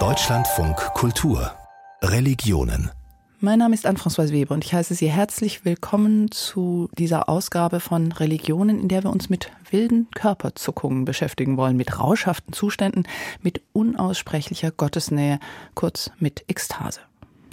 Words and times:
Deutschlandfunk 0.00 0.76
Kultur. 0.94 1.52
Religionen. 2.02 2.90
Mein 3.38 3.60
Name 3.60 3.72
ist 3.72 3.86
Anne-Françoise 3.86 4.32
Weber 4.32 4.54
und 4.54 4.64
ich 4.64 4.74
heiße 4.74 4.94
Sie 4.94 5.08
herzlich 5.08 5.64
willkommen 5.64 6.32
zu 6.32 6.90
dieser 6.98 7.28
Ausgabe 7.28 7.78
von 7.78 8.10
Religionen, 8.10 8.80
in 8.80 8.88
der 8.88 9.04
wir 9.04 9.10
uns 9.10 9.30
mit 9.30 9.52
wilden 9.70 10.08
Körperzuckungen 10.12 11.04
beschäftigen 11.04 11.56
wollen, 11.56 11.76
mit 11.76 12.00
rauschhaften 12.00 12.52
Zuständen, 12.52 13.06
mit 13.42 13.62
unaussprechlicher 13.72 14.72
Gottesnähe, 14.72 15.38
kurz 15.76 16.10
mit 16.18 16.46
Ekstase 16.48 16.98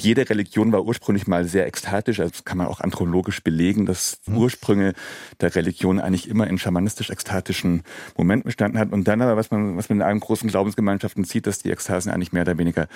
jede 0.02 0.29
Religion 0.29 0.71
war 0.71 0.83
ursprünglich 0.83 1.27
mal 1.27 1.45
sehr 1.45 1.68
ekstatisch, 1.68 2.20
also 2.20 2.31
das 2.31 2.45
kann 2.45 2.57
man 2.57 2.68
auch 2.68 2.79
anthropologisch 2.79 3.43
belegen, 3.43 3.86
dass 3.86 4.20
mhm. 4.25 4.38
Ursprünge 4.38 4.93
der 5.39 5.55
Religion 5.55 6.00
eigentlich 6.00 6.27
immer 6.27 6.47
in 6.47 6.57
schamanistisch-ekstatischen 6.57 7.83
Momenten 8.18 8.47
bestanden 8.47 8.79
hat. 8.79 8.91
Und 8.91 9.07
dann 9.07 9.21
aber, 9.21 9.37
was 9.37 9.51
man, 9.51 9.77
was 9.77 9.89
man 9.89 10.00
in 10.00 10.01
allen 10.01 10.19
großen 10.19 10.50
Glaubensgemeinschaften 10.50 11.23
sieht, 11.23 11.47
dass 11.47 11.59
die 11.59 11.71
Ekstasen 11.71 12.11
eigentlich 12.11 12.33
mehr 12.33 12.43
oder 12.43 12.57
weniger 12.57 12.87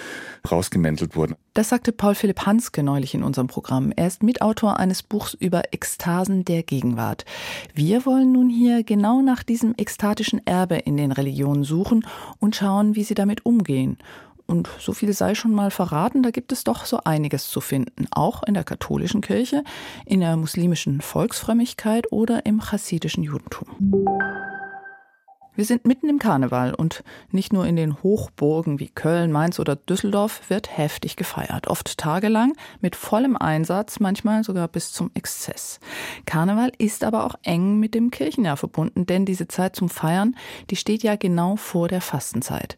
rausgemäntelt 0.49 1.15
wurden. 1.15 1.35
Das 1.53 1.69
sagte 1.69 1.91
Paul 1.91 2.15
Philipp 2.15 2.45
Hanske 2.45 2.83
neulich 2.83 3.13
in 3.13 3.23
unserem 3.23 3.47
Programm. 3.47 3.91
Er 3.95 4.07
ist 4.07 4.23
Mitautor 4.23 4.79
eines 4.79 5.03
Buchs 5.03 5.33
über 5.33 5.73
Ekstasen 5.73 6.45
der 6.45 6.63
Gegenwart. 6.63 7.25
Wir 7.73 8.05
wollen 8.05 8.31
nun 8.31 8.49
hier 8.49 8.83
genau 8.83 9.21
nach 9.21 9.43
diesem 9.43 9.73
ekstatischen 9.77 10.45
Erbe 10.45 10.75
in 10.75 10.97
den 10.97 11.11
Religionen 11.11 11.63
suchen 11.63 12.05
und 12.39 12.55
schauen, 12.55 12.95
wie 12.95 13.03
sie 13.03 13.15
damit 13.15 13.45
umgehen 13.45 13.97
und 14.47 14.69
so 14.79 14.93
viel 14.93 15.13
sei 15.13 15.35
schon 15.35 15.53
mal 15.53 15.71
verraten, 15.71 16.23
da 16.23 16.31
gibt 16.31 16.51
es 16.51 16.63
doch 16.63 16.85
so 16.85 16.99
einiges 17.03 17.49
zu 17.49 17.61
finden, 17.61 18.07
auch 18.11 18.43
in 18.43 18.53
der 18.53 18.63
katholischen 18.63 19.21
Kirche, 19.21 19.63
in 20.05 20.19
der 20.19 20.37
muslimischen 20.37 21.01
Volksfrömmigkeit 21.01 22.11
oder 22.11 22.45
im 22.45 22.61
chassidischen 22.61 23.23
Judentum. 23.23 23.67
Wir 25.55 25.63
sind 25.63 25.85
mitten 25.85 26.09
im 26.09 26.19
Karneval 26.19 26.73
und 26.73 27.03
nicht 27.31 27.53
nur 27.53 27.65
in 27.65 27.77
den 27.77 28.03
Hochburgen 28.03 28.79
wie 28.79 28.89
Köln, 28.89 29.31
Mainz 29.31 29.57
oder 29.57 29.77
Düsseldorf 29.77 30.49
wird 30.49 30.77
heftig 30.77 31.15
gefeiert, 31.15 31.67
oft 31.67 31.97
tagelang 31.97 32.53
mit 32.81 32.97
vollem 32.97 33.37
Einsatz, 33.37 34.01
manchmal 34.01 34.43
sogar 34.43 34.67
bis 34.67 34.91
zum 34.91 35.11
Exzess. 35.13 35.79
Karneval 36.25 36.73
ist 36.77 37.05
aber 37.05 37.25
auch 37.25 37.35
eng 37.43 37.79
mit 37.79 37.95
dem 37.95 38.11
Kirchenjahr 38.11 38.57
verbunden, 38.57 39.05
denn 39.05 39.25
diese 39.25 39.47
Zeit 39.47 39.77
zum 39.77 39.87
Feiern, 39.87 40.35
die 40.69 40.75
steht 40.75 41.03
ja 41.03 41.15
genau 41.15 41.55
vor 41.55 41.87
der 41.87 42.01
Fastenzeit. 42.01 42.75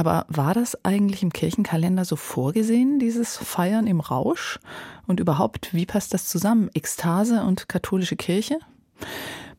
Aber 0.00 0.24
war 0.28 0.54
das 0.54 0.82
eigentlich 0.82 1.22
im 1.22 1.30
Kirchenkalender 1.30 2.06
so 2.06 2.16
vorgesehen, 2.16 2.98
dieses 3.00 3.36
Feiern 3.36 3.86
im 3.86 4.00
Rausch? 4.00 4.58
Und 5.06 5.20
überhaupt, 5.20 5.74
wie 5.74 5.84
passt 5.84 6.14
das 6.14 6.26
zusammen? 6.26 6.70
Ekstase 6.72 7.42
und 7.42 7.68
katholische 7.68 8.16
Kirche? 8.16 8.58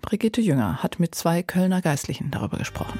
Brigitte 0.02 0.42
Jünger 0.42 0.82
hat 0.82 1.00
mit 1.00 1.14
zwei 1.14 1.44
Kölner 1.44 1.84
Geistlichen 1.84 2.32
darüber 2.32 2.58
gesprochen. 2.58 2.98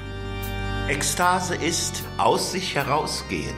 Ekstase 0.86 1.56
ist 1.56 2.04
aus 2.16 2.52
sich 2.52 2.76
herausgehen, 2.76 3.56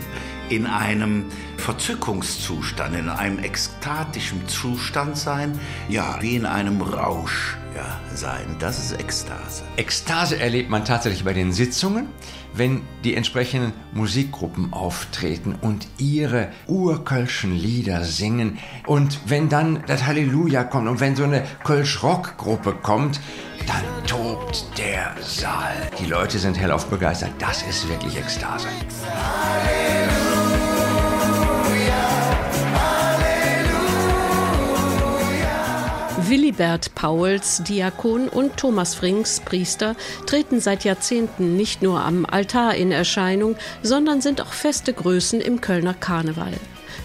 in 0.49 0.65
einem 0.65 1.27
Verzückungszustand, 1.59 2.97
in 2.97 3.11
einem 3.11 3.39
ekstatischen 3.39 4.49
Zustand 4.49 5.19
sein, 5.19 5.61
ja, 5.91 6.17
wie 6.23 6.37
in 6.37 6.47
einem 6.47 6.81
Rausch 6.81 7.59
ja, 7.77 8.01
sein. 8.15 8.57
Das 8.61 8.79
ist 8.79 8.99
Ekstase. 8.99 9.65
Ekstase 9.77 10.39
erlebt 10.39 10.71
man 10.71 10.87
tatsächlich 10.87 11.25
bei 11.25 11.35
den 11.35 11.53
Sitzungen, 11.53 12.09
wenn 12.55 12.83
die 13.03 13.15
entsprechenden 13.15 13.73
Musikgruppen 13.93 14.73
auftreten 14.73 15.55
und 15.61 15.87
ihre 15.99 16.49
urkölschen 16.67 17.55
Lieder 17.55 18.05
singen. 18.05 18.59
Und 18.87 19.21
wenn 19.27 19.49
dann 19.49 19.83
das 19.87 20.07
Halleluja 20.07 20.65
kommt 20.65 20.89
und 20.89 21.01
wenn 21.01 21.17
so 21.17 21.25
eine 21.25 21.45
Kölsch-Rock-Gruppe 21.65 22.75
kommt, 22.83 23.21
dann 23.67 24.07
tobt 24.07 24.67
der 24.79 25.15
Saal. 25.23 25.75
Die 25.99 26.07
Leute 26.07 26.39
sind 26.39 26.59
hellauf 26.59 26.87
begeistert. 26.87 27.33
Das 27.39 27.63
ist 27.63 27.89
wirklich 27.89 28.17
Ekstase. 28.17 28.69
Halleluja. 29.05 30.34
Willibert 36.29 36.95
Pauls, 36.95 37.63
Diakon 37.65 38.29
und 38.29 38.57
Thomas 38.57 38.95
Frings, 38.95 39.41
Priester, 39.41 39.95
treten 40.27 40.61
seit 40.61 40.85
Jahrzehnten 40.85 41.57
nicht 41.57 41.83
nur 41.83 42.01
am 42.01 42.25
Altar 42.25 42.75
in 42.75 42.93
Erscheinung, 42.93 43.57
sondern 43.83 44.21
sind 44.21 44.41
auch 44.41 44.53
feste 44.53 44.93
Größen 44.93 45.41
im 45.41 45.61
Kölner 45.61 45.93
Karneval. 45.93 46.53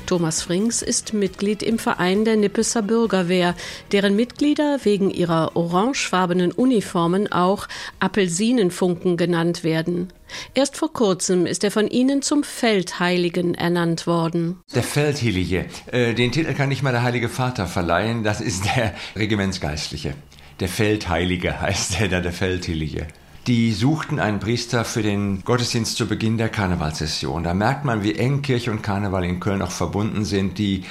Thomas 0.05 0.41
Frings 0.41 0.81
ist 0.81 1.13
Mitglied 1.13 1.63
im 1.63 1.79
Verein 1.79 2.25
der 2.25 2.35
Nippeser 2.35 2.81
Bürgerwehr, 2.81 3.55
deren 3.91 4.16
Mitglieder 4.16 4.79
wegen 4.83 5.11
ihrer 5.11 5.55
orangefarbenen 5.55 6.51
Uniformen 6.51 7.31
auch 7.31 7.67
Apelsinenfunken 8.00 9.17
genannt 9.17 9.63
werden. 9.63 10.11
Erst 10.53 10.77
vor 10.77 10.94
kurzem 10.94 11.45
ist 11.45 11.63
er 11.63 11.72
von 11.72 11.88
ihnen 11.88 12.22
zum 12.22 12.44
Feldheiligen 12.44 13.55
ernannt 13.55 14.07
worden. 14.07 14.57
Der 14.73 14.83
Feldheilige, 14.83 15.66
äh, 15.91 16.13
den 16.13 16.31
Titel 16.31 16.53
kann 16.53 16.69
nicht 16.69 16.83
mal 16.83 16.91
der 16.91 17.03
Heilige 17.03 17.29
Vater 17.29 17.67
verleihen, 17.67 18.23
das 18.23 18.41
ist 18.41 18.66
der 18.66 18.94
Regimentsgeistliche. 19.16 20.13
Der 20.59 20.67
Feldheilige 20.67 21.61
heißt 21.61 22.01
er, 22.01 22.21
der 22.21 22.33
Feldheilige. 22.33 23.07
Die 23.47 23.73
suchten 23.73 24.19
einen 24.19 24.39
Priester 24.39 24.85
für 24.85 25.01
den 25.01 25.44
Gottesdienst 25.44 25.97
zu 25.97 26.07
Beginn 26.07 26.38
der 26.38 26.50
Karnevalssession. 26.50 27.44
Da 27.44 27.53
merkt 27.53 27.85
man, 27.85 28.03
wie 28.03 28.16
eng 28.16 28.41
Kirche 28.41 28.72
und 28.72 28.83
Karneval 28.83 29.23
in 29.23 29.39
Köln 29.39 29.61
auch 29.61 29.72
verbunden 29.72 30.25
sind. 30.25 30.57
Die 30.57 30.83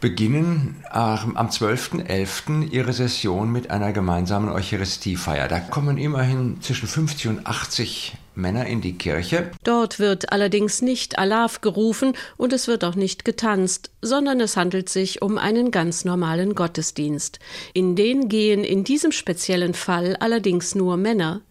beginnen 0.00 0.82
am 0.90 1.48
12.11. 1.48 2.70
ihre 2.70 2.92
Session 2.92 3.50
mit 3.50 3.70
einer 3.70 3.92
gemeinsamen 3.92 4.48
Eucharistiefeier. 4.48 5.48
Da 5.48 5.60
kommen 5.60 5.98
immerhin 5.98 6.60
zwischen 6.60 6.88
50 6.88 7.28
und 7.28 7.46
80 7.46 8.16
Männer 8.34 8.66
in 8.66 8.80
die 8.80 8.98
Kirche. 8.98 9.50
Dort 9.62 9.98
wird 9.98 10.32
allerdings 10.32 10.82
nicht 10.82 11.18
Alaf 11.18 11.60
gerufen 11.60 12.14
und 12.36 12.52
es 12.52 12.66
wird 12.66 12.84
auch 12.84 12.96
nicht 12.96 13.24
getanzt, 13.24 13.90
sondern 14.02 14.40
es 14.40 14.56
handelt 14.56 14.88
sich 14.88 15.22
um 15.22 15.38
einen 15.38 15.70
ganz 15.70 16.04
normalen 16.04 16.54
Gottesdienst. 16.54 17.38
In 17.72 17.96
den 17.96 18.28
gehen 18.28 18.64
in 18.64 18.84
diesem 18.84 19.12
speziellen 19.12 19.74
Fall 19.74 20.16
allerdings 20.16 20.74
nur 20.74 20.96
Männer. 20.96 21.42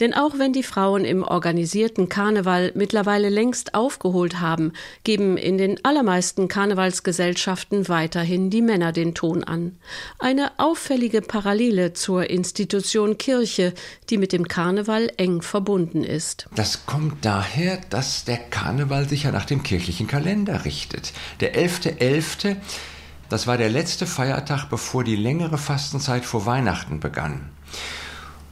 Denn 0.00 0.14
auch 0.14 0.38
wenn 0.38 0.52
die 0.52 0.62
Frauen 0.62 1.04
im 1.04 1.22
organisierten 1.22 2.08
Karneval 2.08 2.72
mittlerweile 2.74 3.28
längst 3.28 3.74
aufgeholt 3.74 4.40
haben, 4.40 4.72
geben 5.04 5.36
in 5.36 5.58
den 5.58 5.84
allermeisten 5.84 6.48
Karnevalsgesellschaften 6.48 7.87
weiterhin 7.88 8.50
die 8.50 8.62
Männer 8.62 8.92
den 8.92 9.14
Ton 9.14 9.44
an. 9.44 9.76
Eine 10.18 10.52
auffällige 10.58 11.22
Parallele 11.22 11.92
zur 11.92 12.28
Institution 12.30 13.18
Kirche, 13.18 13.74
die 14.10 14.18
mit 14.18 14.32
dem 14.32 14.48
Karneval 14.48 15.10
eng 15.16 15.42
verbunden 15.42 16.04
ist. 16.04 16.48
Das 16.54 16.86
kommt 16.86 17.24
daher, 17.24 17.78
dass 17.90 18.24
der 18.24 18.38
Karneval 18.38 19.08
sich 19.08 19.24
ja 19.24 19.32
nach 19.32 19.44
dem 19.44 19.62
kirchlichen 19.62 20.06
Kalender 20.06 20.64
richtet. 20.64 21.12
Der 21.40 21.54
11.11. 21.54 21.98
.11., 21.98 22.56
das 23.28 23.46
war 23.46 23.58
der 23.58 23.68
letzte 23.68 24.06
Feiertag, 24.06 24.66
bevor 24.70 25.04
die 25.04 25.16
längere 25.16 25.58
Fastenzeit 25.58 26.24
vor 26.24 26.46
Weihnachten 26.46 27.00
begann. 27.00 27.50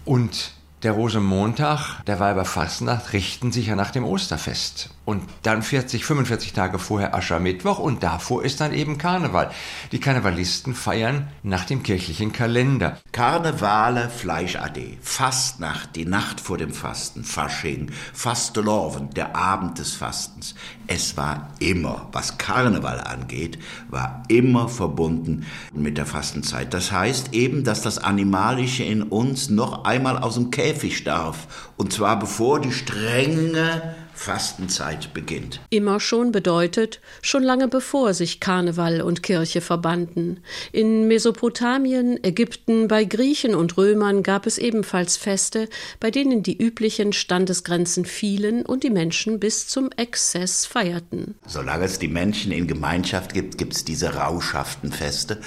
Und 0.05 0.53
der 0.83 0.93
Rosenmontag, 0.93 2.05
der 2.05 2.21
Weiberfastnacht 2.21 3.13
richten 3.13 3.51
sich 3.51 3.69
ja 3.69 3.77
nach 3.77 3.91
dem 3.91 4.05
Osterfest. 4.05 4.91
Und 5.07 5.23
dann 5.45 5.63
40, 5.63 6.05
45 6.05 6.53
Tage 6.53 6.81
vorher 6.81 7.15
Aschermittwoch 7.15 7.79
und 7.79 8.03
davor 8.03 8.45
ist 8.45 8.61
dann 8.61 8.75
eben 8.75 8.99
Karneval. 8.99 9.53
Die 9.93 10.01
Karnevalisten 10.01 10.75
feiern 10.75 11.29
nach 11.45 11.65
dem 11.65 11.85
kirchlichen 11.85 12.33
Kalender. 12.33 12.99
Karnevale, 13.13 14.11
Fleischade, 14.11 14.99
Fastnacht, 15.01 15.95
die 15.95 16.07
Nacht 16.07 16.41
vor 16.41 16.59
dem 16.59 16.73
Fasten, 16.73 17.23
Fasching, 17.23 17.93
Fasteloven, 18.13 19.11
der 19.11 19.37
Abend 19.37 19.79
des 19.79 19.93
Fastens. 19.93 20.57
Es 20.89 21.17
war 21.17 21.51
immer, 21.61 22.09
was 22.11 22.37
Karneval 22.37 23.01
angeht, 23.01 23.61
war 23.89 24.25
immer 24.27 24.69
verbunden 24.69 25.47
mit 25.73 25.99
der 25.99 26.07
Fastenzeit. 26.07 26.75
Das 26.75 26.91
heißt 26.91 27.33
eben, 27.33 27.63
dass 27.63 27.81
das 27.81 27.99
Animalische 27.99 28.83
in 28.83 29.05
uns 29.05 29.51
noch 29.51 29.85
einmal 29.85 30.19
aus 30.19 30.35
dem 30.35 30.51
Käfig 30.51 31.05
darf. 31.05 31.71
Und 31.77 31.93
zwar 31.93 32.19
bevor 32.19 32.61
die 32.61 32.73
strenge 32.73 33.95
Fastenzeit 34.17 35.15
beginnt. 35.15 35.61
Immer 35.71 36.01
schon 36.01 36.33
bedeutet, 36.33 37.01
schon 37.23 37.43
lange 37.43 37.69
bevor 37.69 38.15
sich 38.15 38.41
Karneval 38.41 39.03
und 39.03 39.23
Kirche 39.23 39.61
verbanden. 39.61 40.41
In 40.73 41.07
Mesopotamien, 41.07 42.23
Ägypten, 42.25 42.89
bei 42.89 43.05
Griechen 43.05 43.55
und 43.55 43.77
Römern 43.77 44.23
gab 44.23 44.47
es 44.47 44.59
ebenfalls 44.59 45.17
Feste, 45.17 45.69
bei 46.01 46.11
denen 46.11 46.43
die 46.43 46.57
üblichen 46.57 47.13
Standesgrenzen 47.13 48.05
fielen 48.05 48.65
und 48.65 48.83
die 48.83 48.91
Menschen 48.91 49.39
bis 49.39 49.69
zum 49.69 49.91
Exzess 49.97 50.67
feierten. 50.67 51.37
Solange 51.47 51.85
es 51.85 51.99
die 51.99 52.09
Menschen 52.09 52.53
in 52.53 52.67
Gemeinschaft 52.67 53.35
gibt, 53.35 53.59
gibt 53.59 53.75
es 53.75 53.85
diese 53.85 54.15
rauschhaften 54.15 54.91
Feste. 54.91 55.41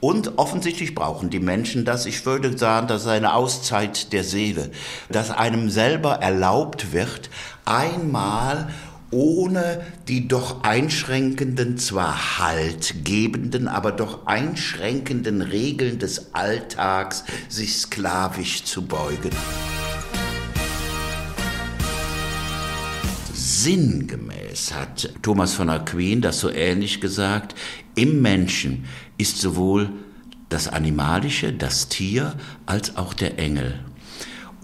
Und 0.00 0.38
offensichtlich 0.38 0.94
brauchen 0.94 1.28
die 1.28 1.40
Menschen 1.40 1.84
das. 1.84 2.06
Ich 2.06 2.24
würde 2.24 2.56
sagen, 2.56 2.86
das 2.88 3.02
ist 3.02 3.08
eine 3.08 3.34
Auszeit 3.34 4.12
der 4.12 4.24
Seele, 4.24 4.70
dass 5.10 5.30
einem 5.30 5.68
selber 5.68 6.14
erlaubt 6.14 6.92
wird, 6.92 7.28
einmal 7.66 8.68
ohne 9.10 9.84
die 10.08 10.28
doch 10.28 10.62
einschränkenden, 10.62 11.76
zwar 11.76 12.38
haltgebenden, 12.38 13.68
aber 13.68 13.92
doch 13.92 14.26
einschränkenden 14.26 15.42
Regeln 15.42 15.98
des 15.98 16.32
Alltags 16.34 17.24
sich 17.48 17.76
sklavisch 17.76 18.64
zu 18.64 18.86
beugen. 18.86 19.32
sinngemäß 23.62 24.72
hat 24.74 25.12
Thomas 25.20 25.52
von 25.52 25.68
Aquin 25.68 26.22
das 26.22 26.40
so 26.40 26.50
ähnlich 26.50 27.00
gesagt, 27.00 27.54
im 27.94 28.22
Menschen 28.22 28.86
ist 29.20 29.38
sowohl 29.38 29.90
das 30.48 30.66
Animalische, 30.66 31.52
das 31.52 31.88
Tier, 31.88 32.34
als 32.66 32.96
auch 32.96 33.14
der 33.14 33.38
Engel. 33.38 33.78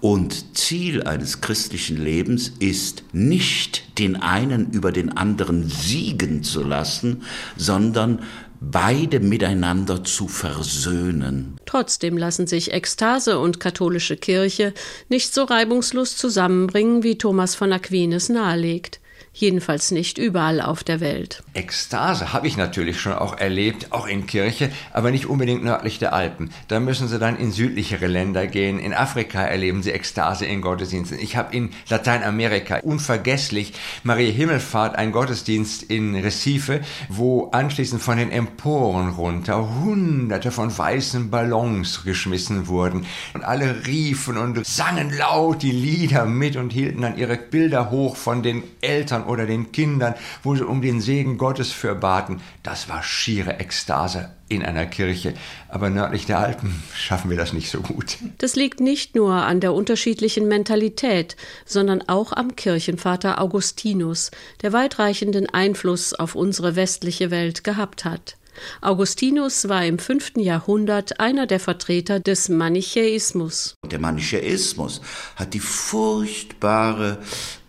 Und 0.00 0.56
Ziel 0.56 1.02
eines 1.04 1.40
christlichen 1.40 1.96
Lebens 1.96 2.52
ist 2.58 3.04
nicht 3.12 3.98
den 3.98 4.16
einen 4.16 4.70
über 4.70 4.92
den 4.92 5.16
anderen 5.16 5.68
siegen 5.68 6.42
zu 6.42 6.62
lassen, 6.62 7.22
sondern 7.56 8.20
beide 8.60 9.20
miteinander 9.20 10.04
zu 10.04 10.28
versöhnen. 10.28 11.56
Trotzdem 11.66 12.16
lassen 12.16 12.46
sich 12.46 12.72
Ekstase 12.72 13.38
und 13.38 13.60
katholische 13.60 14.16
Kirche 14.16 14.72
nicht 15.08 15.34
so 15.34 15.44
reibungslos 15.44 16.16
zusammenbringen, 16.16 17.02
wie 17.02 17.18
Thomas 17.18 17.54
von 17.54 17.72
Aquinas 17.72 18.28
nahelegt 18.28 19.00
jedenfalls 19.36 19.90
nicht 19.90 20.16
überall 20.16 20.62
auf 20.62 20.82
der 20.82 21.00
Welt. 21.00 21.42
Ekstase 21.52 22.32
habe 22.32 22.46
ich 22.46 22.56
natürlich 22.56 22.98
schon 22.98 23.12
auch 23.12 23.38
erlebt, 23.38 23.92
auch 23.92 24.06
in 24.06 24.26
Kirche, 24.26 24.70
aber 24.92 25.10
nicht 25.10 25.26
unbedingt 25.26 25.62
nördlich 25.62 25.98
der 25.98 26.14
Alpen. 26.14 26.50
Da 26.68 26.80
müssen 26.80 27.06
Sie 27.06 27.18
dann 27.18 27.36
in 27.36 27.52
südlichere 27.52 28.06
Länder 28.06 28.46
gehen. 28.46 28.78
In 28.78 28.94
Afrika 28.94 29.42
erleben 29.42 29.82
Sie 29.82 29.90
Ekstase 29.90 30.46
in 30.46 30.62
Gottesdiensten. 30.62 31.18
Ich 31.20 31.36
habe 31.36 31.54
in 31.54 31.70
Lateinamerika 31.88 32.78
unvergesslich 32.78 33.74
Maria 34.04 34.32
Himmelfahrt, 34.32 34.96
ein 34.96 35.12
Gottesdienst 35.12 35.82
in 35.82 36.16
Recife, 36.16 36.80
wo 37.10 37.50
anschließend 37.50 38.00
von 38.00 38.16
den 38.16 38.32
Emporen 38.32 39.10
runter 39.10 39.82
hunderte 39.82 40.50
von 40.50 40.76
weißen 40.76 41.30
Ballons 41.30 42.04
geschmissen 42.04 42.68
wurden 42.68 43.04
und 43.34 43.44
alle 43.44 43.86
riefen 43.86 44.38
und 44.38 44.66
sangen 44.66 45.12
laut 45.16 45.62
die 45.62 45.72
Lieder 45.72 46.24
mit 46.24 46.56
und 46.56 46.72
hielten 46.72 47.02
dann 47.02 47.18
ihre 47.18 47.36
Bilder 47.36 47.90
hoch 47.90 48.16
von 48.16 48.42
den 48.42 48.62
Eltern 48.80 49.25
oder 49.26 49.46
den 49.46 49.72
Kindern, 49.72 50.14
wo 50.42 50.54
sie 50.54 50.64
um 50.64 50.82
den 50.82 51.00
Segen 51.00 51.38
Gottes 51.38 51.72
für 51.72 51.94
baten. 51.94 52.40
Das 52.62 52.88
war 52.88 53.02
schiere 53.02 53.58
Ekstase 53.58 54.30
in 54.48 54.62
einer 54.62 54.86
Kirche. 54.86 55.34
Aber 55.68 55.90
nördlich 55.90 56.26
der 56.26 56.38
Alpen 56.38 56.82
schaffen 56.94 57.30
wir 57.30 57.36
das 57.36 57.52
nicht 57.52 57.70
so 57.70 57.80
gut. 57.80 58.18
Das 58.38 58.56
liegt 58.56 58.80
nicht 58.80 59.14
nur 59.14 59.32
an 59.32 59.60
der 59.60 59.74
unterschiedlichen 59.74 60.48
Mentalität, 60.48 61.36
sondern 61.64 62.08
auch 62.08 62.32
am 62.32 62.56
Kirchenvater 62.56 63.40
Augustinus, 63.40 64.30
der 64.62 64.72
weitreichenden 64.72 65.48
Einfluss 65.48 66.14
auf 66.14 66.34
unsere 66.34 66.76
westliche 66.76 67.30
Welt 67.30 67.64
gehabt 67.64 68.04
hat. 68.04 68.36
Augustinus 68.80 69.68
war 69.68 69.84
im 69.84 69.98
fünften 69.98 70.40
Jahrhundert 70.40 71.20
einer 71.20 71.46
der 71.46 71.60
Vertreter 71.60 72.20
des 72.20 72.48
Manichäismus. 72.48 73.74
Der 73.84 73.98
Manichäismus 73.98 75.00
hat 75.36 75.54
die 75.54 75.60
furchtbare 75.60 77.18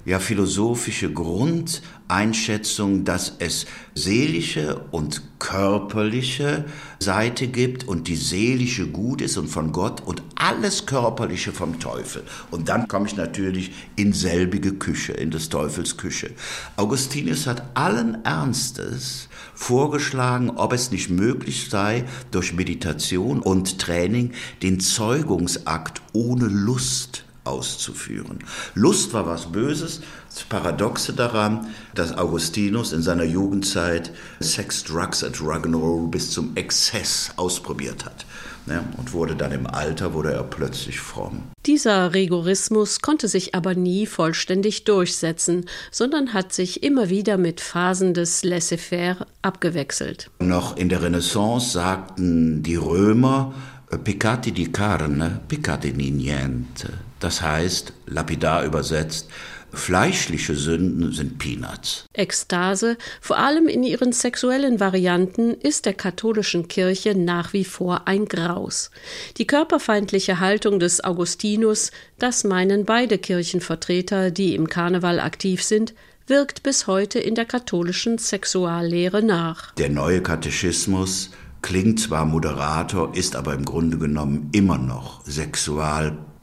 ja 0.08 0.20
philosophische 0.20 1.12
Grundeinschätzung, 1.12 3.04
dass 3.04 3.34
es 3.40 3.66
seelische 3.94 4.80
und 4.92 5.22
körperliche 5.38 6.64
Seite 6.98 7.48
gibt 7.48 7.86
und 7.86 8.08
die 8.08 8.16
seelische 8.16 8.88
gut 8.88 9.22
ist 9.22 9.36
und 9.36 9.50
von 9.50 9.74
Gott 9.74 10.02
und 10.06 10.24
alles 10.36 10.86
körperliche 10.86 11.52
vom 11.52 11.82
Teufel. 11.82 12.24
Und 12.52 12.70
dann 12.70 12.88
komme 12.88 13.08
ich 13.08 13.18
natürlich 13.18 13.74
in 13.98 14.14
selbige 14.14 14.76
Küche, 14.76 15.12
in 15.12 15.30
des 15.30 15.50
Teufels 15.50 15.98
Küche. 15.98 16.32
Augustinus 16.78 17.46
hat 17.46 17.64
allen 17.74 18.24
Ernstes 18.24 19.28
vorgeschlagen, 19.56 20.52
ob 20.52 20.72
es 20.72 20.90
nicht 20.90 21.10
möglich 21.10 21.68
sei, 21.70 22.06
durch 22.32 22.54
Meditation 22.54 23.42
und 23.42 23.78
Training 23.78 24.32
den 24.64 24.80
Zeugungsakt 24.80 26.02
ohne 26.14 26.46
Lust 26.46 27.27
auszuführen. 27.48 28.40
Lust 28.76 29.14
war 29.14 29.26
was 29.26 29.52
Böses. 29.52 30.02
Das 30.30 30.44
Paradoxe 30.44 31.14
daran, 31.14 31.68
dass 31.96 32.18
Augustinus 32.18 32.94
in 32.94 33.02
seiner 33.02 33.24
Jugendzeit 33.24 34.12
Sex, 34.40 34.84
Drugs 34.84 35.24
und 35.24 35.38
Rock'n'Roll 35.38 36.10
bis 36.10 36.32
zum 36.32 36.56
Exzess 36.56 37.32
ausprobiert 37.38 38.06
hat. 38.06 38.26
Ne? 38.68 38.84
Und 38.98 39.14
wurde 39.14 39.36
dann 39.36 39.54
im 39.54 39.66
Alter, 39.66 40.14
wurde 40.14 40.34
er 40.34 40.44
plötzlich 40.44 41.00
fromm. 41.00 41.44
Dieser 41.66 42.14
Rigorismus 42.14 43.00
konnte 43.02 43.30
sich 43.30 43.56
aber 43.56 43.76
nie 43.76 44.06
vollständig 44.06 44.84
durchsetzen, 44.84 45.66
sondern 45.90 46.34
hat 46.34 46.52
sich 46.52 46.84
immer 46.84 47.10
wieder 47.10 47.38
mit 47.38 47.62
Phasen 47.62 48.14
des 48.14 48.44
Laissez-faire 48.44 49.26
abgewechselt. 49.42 50.30
Noch 50.40 50.76
in 50.76 50.90
der 50.90 51.02
Renaissance 51.02 51.72
sagten 51.72 52.62
die 52.62 52.76
Römer, 52.76 53.54
Peccati 54.04 54.52
di 54.52 54.70
carne, 54.70 55.40
peccati 55.48 55.94
di 55.94 56.12
niente. 56.12 57.07
Das 57.20 57.42
heißt, 57.42 57.94
lapidar 58.06 58.64
übersetzt, 58.64 59.30
fleischliche 59.74 60.56
Sünden 60.56 61.12
sind 61.12 61.40
Peanuts. 61.40 62.06
Ekstase, 62.14 62.98
vor 63.22 63.38
allem 63.38 63.68
in 63.68 63.84
ihren 63.84 64.14
sexuellen 64.14 64.80
Varianten, 64.80 65.54
ist 65.54 65.86
der 65.86 65.94
katholischen 65.94 66.68
Kirche 66.68 67.16
nach 67.16 67.54
wie 67.54 67.66
vor 67.66 68.08
ein 68.08 68.26
Graus. 68.26 68.92
Die 69.38 69.48
körperfeindliche 69.48 70.40
Haltung 70.40 70.80
des 70.80 71.04
Augustinus, 71.04 71.92
das 72.20 72.44
meinen 72.44 72.86
beide 72.86 73.18
Kirchenvertreter, 73.18 74.32
die 74.32 74.56
im 74.56 74.68
Karneval 74.70 75.20
aktiv 75.20 75.64
sind, 75.64 75.94
wirkt 76.28 76.64
bis 76.64 76.88
heute 76.88 77.20
in 77.20 77.36
der 77.36 77.46
katholischen 77.46 78.18
Sexuallehre 78.18 79.24
nach. 79.24 79.74
Der 79.76 79.90
neue 79.90 80.22
Katechismus 80.22 81.32
klingt 81.62 82.00
zwar 82.00 82.26
moderator, 82.26 83.16
ist 83.16 83.36
aber 83.36 83.54
im 83.54 83.66
Grunde 83.66 83.98
genommen 83.98 84.50
immer 84.52 84.78
noch 84.78 85.26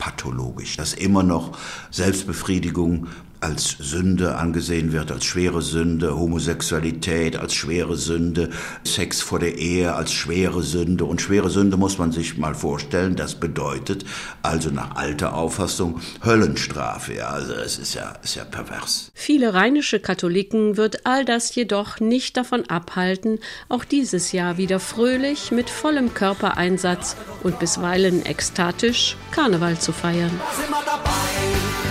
sexualpathologisch, 0.05 0.77
dass 0.77 0.93
immer 0.93 1.23
noch 1.23 1.57
Selbstbefriedigung 1.91 3.09
als 3.45 3.77
Sünde 3.79 4.37
angesehen 4.37 4.93
wird, 4.93 5.13
als 5.13 5.27
schwere 5.27 5.61
Sünde, 5.61 6.17
Homosexualität 6.17 7.37
als 7.37 7.53
schwere 7.53 7.95
Sünde, 7.95 8.49
Sex 8.85 9.21
vor 9.21 9.39
der 9.39 9.59
Ehe 9.59 9.95
als 9.95 10.15
schwere 10.15 10.63
Sünde. 10.63 11.05
Und 11.05 11.21
schwere 11.21 11.51
Sünde 11.51 11.77
muss 11.77 11.99
man 11.99 12.11
sich 12.11 12.39
mal 12.39 12.55
vorstellen, 12.55 13.17
das 13.17 13.35
bedeutet 13.35 14.07
also 14.43 14.71
nach 14.71 14.97
alter 14.97 15.35
Auffassung 15.35 16.01
Höllenstrafe. 16.25 17.17
Ja, 17.17 17.29
also 17.29 17.53
es 17.53 17.79
ist 17.79 17.95
ja, 17.95 18.15
ist 18.23 18.35
ja 18.35 18.45
pervers. 18.45 19.11
Viele 19.13 19.53
rheinische 19.53 20.01
Katholiken 20.01 20.79
wird 20.79 21.05
all 21.05 21.27
das 21.27 21.55
jedoch 21.55 22.01
nicht 22.01 22.39
davon 22.39 22.65
abhalten, 22.71 23.41
auch 23.69 23.85
dieses 23.85 24.33
Jahr 24.33 24.57
wieder 24.57 24.81
fröhlich 24.81 25.51
mit 25.51 25.69
vollem 25.69 26.15
Körpereinsatz 26.15 27.15
und 27.43 27.59
bisweilen 27.59 28.25
ekstatisch 28.25 29.19
Karneval 29.33 29.79
zu 29.79 29.93
feiern. 29.93 30.31
Sind 30.57 30.71
wir 30.71 30.83
dabei? 30.87 31.84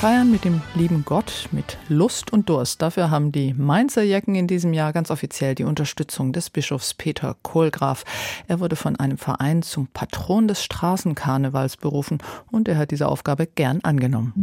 Feiern 0.00 0.30
mit 0.30 0.44
dem 0.44 0.60
lieben 0.74 1.06
Gott, 1.06 1.48
mit 1.52 1.78
Lust 1.88 2.30
und 2.30 2.50
Durst. 2.50 2.82
Dafür 2.82 3.10
haben 3.10 3.32
die 3.32 3.54
Mainzer 3.54 4.02
Jacken 4.02 4.34
in 4.34 4.46
diesem 4.46 4.74
Jahr 4.74 4.92
ganz 4.92 5.10
offiziell 5.10 5.54
die 5.54 5.64
Unterstützung 5.64 6.34
des 6.34 6.50
Bischofs 6.50 6.92
Peter 6.92 7.34
Kohlgraf. 7.42 8.04
Er 8.46 8.60
wurde 8.60 8.76
von 8.76 8.96
einem 8.96 9.16
Verein 9.16 9.62
zum 9.62 9.86
Patron 9.86 10.48
des 10.48 10.62
Straßenkarnevals 10.62 11.78
berufen 11.78 12.18
und 12.52 12.68
er 12.68 12.76
hat 12.76 12.90
diese 12.90 13.08
Aufgabe 13.08 13.46
gern 13.46 13.80
angenommen. 13.84 14.34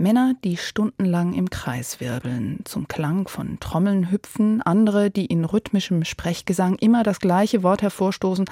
Männer, 0.00 0.34
die 0.44 0.56
stundenlang 0.56 1.34
im 1.34 1.50
Kreis 1.50 1.98
wirbeln, 1.98 2.60
zum 2.64 2.86
Klang 2.86 3.26
von 3.26 3.58
Trommeln 3.58 4.12
hüpfen, 4.12 4.62
andere, 4.62 5.10
die 5.10 5.26
in 5.26 5.44
rhythmischem 5.44 6.04
Sprechgesang 6.04 6.76
immer 6.76 7.02
das 7.02 7.18
gleiche 7.18 7.64
Wort 7.64 7.82
hervorstoßen, 7.82 8.44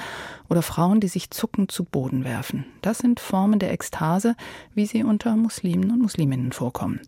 oder 0.48 0.62
Frauen, 0.62 0.98
die 0.98 1.06
sich 1.06 1.30
zuckend 1.30 1.70
zu 1.70 1.84
Boden 1.84 2.24
werfen. 2.24 2.66
Das 2.82 2.98
sind 2.98 3.20
Formen 3.20 3.60
der 3.60 3.70
Ekstase, 3.70 4.34
wie 4.74 4.86
sie 4.86 5.04
unter 5.04 5.36
Muslimen 5.36 5.92
und 5.92 6.02
Musliminnen 6.02 6.50
vorkommen. 6.50 7.00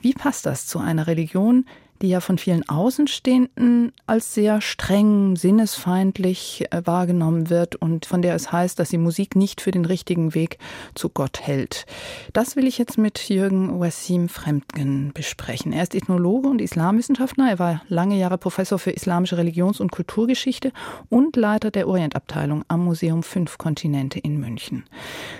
Wie 0.00 0.12
passt 0.12 0.46
das 0.46 0.66
zu 0.66 0.78
einer 0.78 1.08
Religion, 1.08 1.66
die 2.02 2.08
ja 2.08 2.20
von 2.20 2.38
vielen 2.38 2.68
Außenstehenden 2.68 3.92
als 4.06 4.34
sehr 4.34 4.60
streng, 4.60 5.36
sinnesfeindlich 5.36 6.66
äh, 6.70 6.82
wahrgenommen 6.84 7.50
wird 7.50 7.76
und 7.76 8.06
von 8.06 8.22
der 8.22 8.34
es 8.34 8.52
heißt, 8.52 8.78
dass 8.78 8.90
sie 8.90 8.98
Musik 8.98 9.36
nicht 9.36 9.60
für 9.60 9.70
den 9.70 9.84
richtigen 9.84 10.34
Weg 10.34 10.58
zu 10.94 11.08
Gott 11.08 11.40
hält. 11.40 11.86
Das 12.32 12.56
will 12.56 12.66
ich 12.66 12.78
jetzt 12.78 12.98
mit 12.98 13.28
Jürgen 13.28 13.80
Wassim 13.80 14.28
Fremdgen 14.28 15.12
besprechen. 15.14 15.72
Er 15.72 15.84
ist 15.84 15.94
Ethnologe 15.94 16.48
und 16.48 16.60
Islamwissenschaftler. 16.60 17.48
Er 17.48 17.58
war 17.58 17.82
lange 17.88 18.18
Jahre 18.18 18.38
Professor 18.38 18.78
für 18.78 18.90
islamische 18.90 19.36
Religions- 19.36 19.80
und 19.80 19.92
Kulturgeschichte 19.92 20.72
und 21.08 21.36
Leiter 21.36 21.70
der 21.70 21.88
Orientabteilung 21.88 22.64
am 22.68 22.84
Museum 22.84 23.22
Fünf 23.22 23.58
Kontinente 23.58 24.18
in 24.18 24.38
München. 24.38 24.84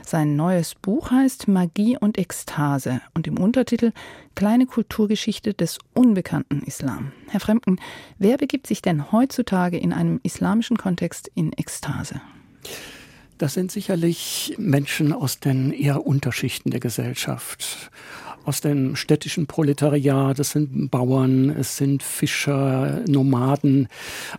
Sein 0.04 0.36
neues 0.36 0.74
Buch 0.74 1.10
heißt 1.10 1.48
Magie 1.48 1.98
und 1.98 2.18
Ekstase 2.18 3.00
und 3.14 3.26
im 3.26 3.38
Untertitel 3.38 3.92
Kleine 4.34 4.66
Kulturgeschichte 4.66 5.54
des 5.54 5.78
unbekannten 5.92 6.62
Islam. 6.62 7.12
Herr 7.28 7.40
Fremken, 7.40 7.80
wer 8.18 8.36
begibt 8.36 8.66
sich 8.66 8.82
denn 8.82 9.12
heutzutage 9.12 9.78
in 9.78 9.92
einem 9.92 10.18
islamischen 10.22 10.76
Kontext 10.76 11.30
in 11.34 11.52
Ekstase? 11.52 12.20
Das 13.38 13.54
sind 13.54 13.70
sicherlich 13.70 14.54
Menschen 14.58 15.12
aus 15.12 15.40
den 15.40 15.72
eher 15.72 16.06
Unterschichten 16.06 16.70
der 16.70 16.80
Gesellschaft. 16.80 17.90
Aus 18.44 18.60
dem 18.60 18.96
städtischen 18.96 19.46
Proletariat, 19.46 20.38
es 20.38 20.50
sind 20.52 20.90
Bauern, 20.90 21.50
es 21.50 21.76
sind 21.76 22.02
Fischer, 22.02 23.02
Nomaden, 23.08 23.88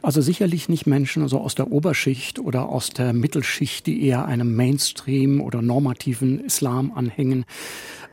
also 0.02 0.22
sicherlich 0.22 0.70
nicht 0.70 0.86
Menschen 0.86 1.24
also 1.24 1.40
aus 1.40 1.56
der 1.56 1.72
Oberschicht 1.72 2.40
oder 2.40 2.70
aus 2.70 2.90
der 2.90 3.14
Mittelschicht, 3.14 3.88
die 3.88 4.06
eher 4.06 4.26
einem 4.26 4.56
Mainstream 4.56 5.42
oder 5.42 5.62
normativen 5.62 6.40
Islam 6.40 6.92
anhängen. 6.94 7.46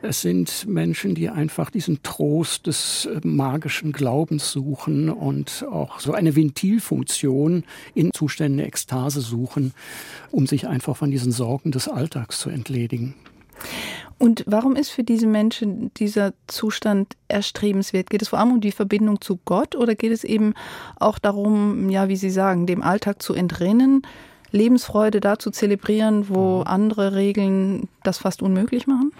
Es 0.01 0.21
sind 0.21 0.67
Menschen, 0.67 1.15
die 1.15 1.29
einfach 1.29 1.69
diesen 1.69 2.03
Trost 2.03 2.67
des 2.67 3.05
äh, 3.05 3.25
magischen 3.25 3.93
Glaubens 3.93 4.51
suchen 4.51 5.09
und 5.09 5.65
auch 5.71 6.01
so 6.01 6.11
eine 6.11 6.35
Ventilfunktion 6.35 7.63
in 7.95 8.11
Zuständen 8.11 8.57
der 8.57 8.67
Ekstase 8.67 9.21
suchen, 9.21 9.73
um 10.29 10.45
sich 10.45 10.67
einfach 10.67 10.97
von 10.97 11.09
diesen 11.09 11.31
Sorgen 11.31 11.71
des 11.71 11.87
Alltags 11.87 12.39
zu 12.39 12.49
entledigen. 12.49 13.13
Und 14.23 14.45
warum 14.47 14.77
ist 14.77 14.89
für 14.89 15.03
diese 15.03 15.27
Menschen 15.27 15.93
dieser 15.95 16.31
Zustand 16.47 17.17
erstrebenswert? 17.27 18.09
Geht 18.09 18.21
es 18.21 18.29
vor 18.29 18.39
allem 18.39 18.53
um 18.53 18.61
die 18.61 18.71
Verbindung 18.71 19.19
zu 19.19 19.37
Gott 19.43 19.75
oder 19.75 19.95
geht 19.95 20.13
es 20.13 20.23
eben 20.23 20.53
auch 20.97 21.19
darum, 21.19 21.89
ja, 21.89 22.07
wie 22.07 22.15
Sie 22.15 22.29
sagen, 22.29 22.65
dem 22.65 22.81
Alltag 22.83 23.21
zu 23.21 23.33
entrinnen, 23.33 24.03
Lebensfreude 24.51 25.19
da 25.19 25.39
zu 25.39 25.51
zelebrieren, 25.51 26.29
wo 26.29 26.59
mhm. 26.59 26.67
andere 26.67 27.15
Regeln 27.15 27.89
das 28.03 28.17
fast 28.17 28.41
unmöglich 28.41 28.87
machen? 28.87 29.11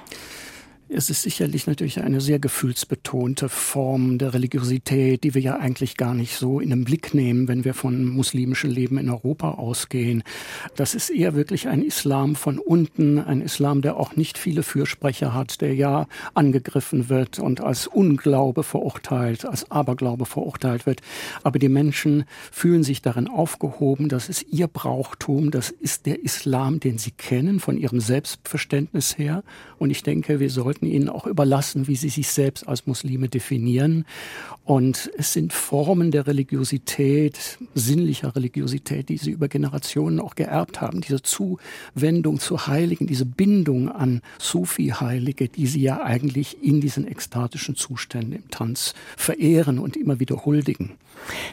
Es 0.95 1.09
ist 1.09 1.23
sicherlich 1.23 1.65
natürlich 1.65 2.01
eine 2.01 2.21
sehr 2.21 2.37
gefühlsbetonte 2.37 3.49
Form 3.49 4.19
der 4.19 4.35
Religiosität, 4.35 5.23
die 5.23 5.33
wir 5.33 5.41
ja 5.41 5.55
eigentlich 5.57 5.97
gar 5.97 6.13
nicht 6.13 6.35
so 6.35 6.59
in 6.59 6.69
den 6.69 6.83
Blick 6.83 7.15
nehmen, 7.15 7.47
wenn 7.47 7.65
wir 7.65 7.73
von 7.73 8.05
muslimischem 8.05 8.69
Leben 8.69 8.99
in 8.99 9.09
Europa 9.09 9.53
ausgehen. 9.53 10.23
Das 10.75 10.93
ist 10.93 11.09
eher 11.09 11.33
wirklich 11.33 11.67
ein 11.67 11.81
Islam 11.81 12.35
von 12.35 12.59
unten, 12.59 13.17
ein 13.17 13.41
Islam, 13.41 13.81
der 13.81 13.97
auch 13.97 14.15
nicht 14.15 14.37
viele 14.37 14.61
Fürsprecher 14.61 15.33
hat, 15.33 15.61
der 15.61 15.73
ja 15.73 16.07
angegriffen 16.35 17.09
wird 17.09 17.39
und 17.39 17.61
als 17.61 17.87
Unglaube 17.87 18.61
verurteilt, 18.61 19.45
als 19.45 19.71
Aberglaube 19.71 20.27
verurteilt 20.27 20.85
wird. 20.85 21.01
Aber 21.41 21.57
die 21.57 21.69
Menschen 21.69 22.25
fühlen 22.51 22.83
sich 22.83 23.01
darin 23.01 23.27
aufgehoben, 23.27 24.09
das 24.09 24.29
ist 24.29 24.45
ihr 24.51 24.67
Brauchtum, 24.67 25.49
das 25.49 25.71
ist 25.71 26.05
der 26.05 26.23
Islam, 26.23 26.79
den 26.79 26.99
sie 26.99 27.11
kennen, 27.11 27.59
von 27.59 27.77
ihrem 27.77 27.99
Selbstverständnis 27.99 29.17
her. 29.17 29.43
Und 29.79 29.89
ich 29.89 30.03
denke, 30.03 30.39
wir 30.39 30.51
sollten 30.51 30.82
sollten 30.83 30.85
ihnen 30.85 31.09
auch 31.09 31.27
überlassen, 31.27 31.87
wie 31.87 31.95
sie 31.95 32.09
sich 32.09 32.27
selbst 32.27 32.67
als 32.67 32.85
Muslime 32.87 33.29
definieren. 33.29 34.05
Und 34.65 35.11
es 35.17 35.33
sind 35.33 35.51
Formen 35.51 36.11
der 36.11 36.27
Religiosität, 36.27 37.57
sinnlicher 37.75 38.35
Religiosität, 38.35 39.09
die 39.09 39.17
sie 39.17 39.31
über 39.31 39.47
Generationen 39.47 40.19
auch 40.19 40.35
geerbt 40.35 40.81
haben. 40.81 41.01
Diese 41.01 41.21
Zuwendung 41.21 42.39
zu 42.39 42.67
Heiligen, 42.67 43.07
diese 43.07 43.25
Bindung 43.25 43.89
an 43.89 44.21
Sufi-Heilige, 44.39 45.49
die 45.49 45.67
sie 45.67 45.81
ja 45.81 46.01
eigentlich 46.01 46.63
in 46.63 46.81
diesen 46.81 47.07
ekstatischen 47.07 47.75
Zuständen 47.75 48.33
im 48.33 48.49
Tanz 48.49 48.93
verehren 49.17 49.79
und 49.79 49.97
immer 49.97 50.19
wieder 50.19 50.45
huldigen. 50.45 50.91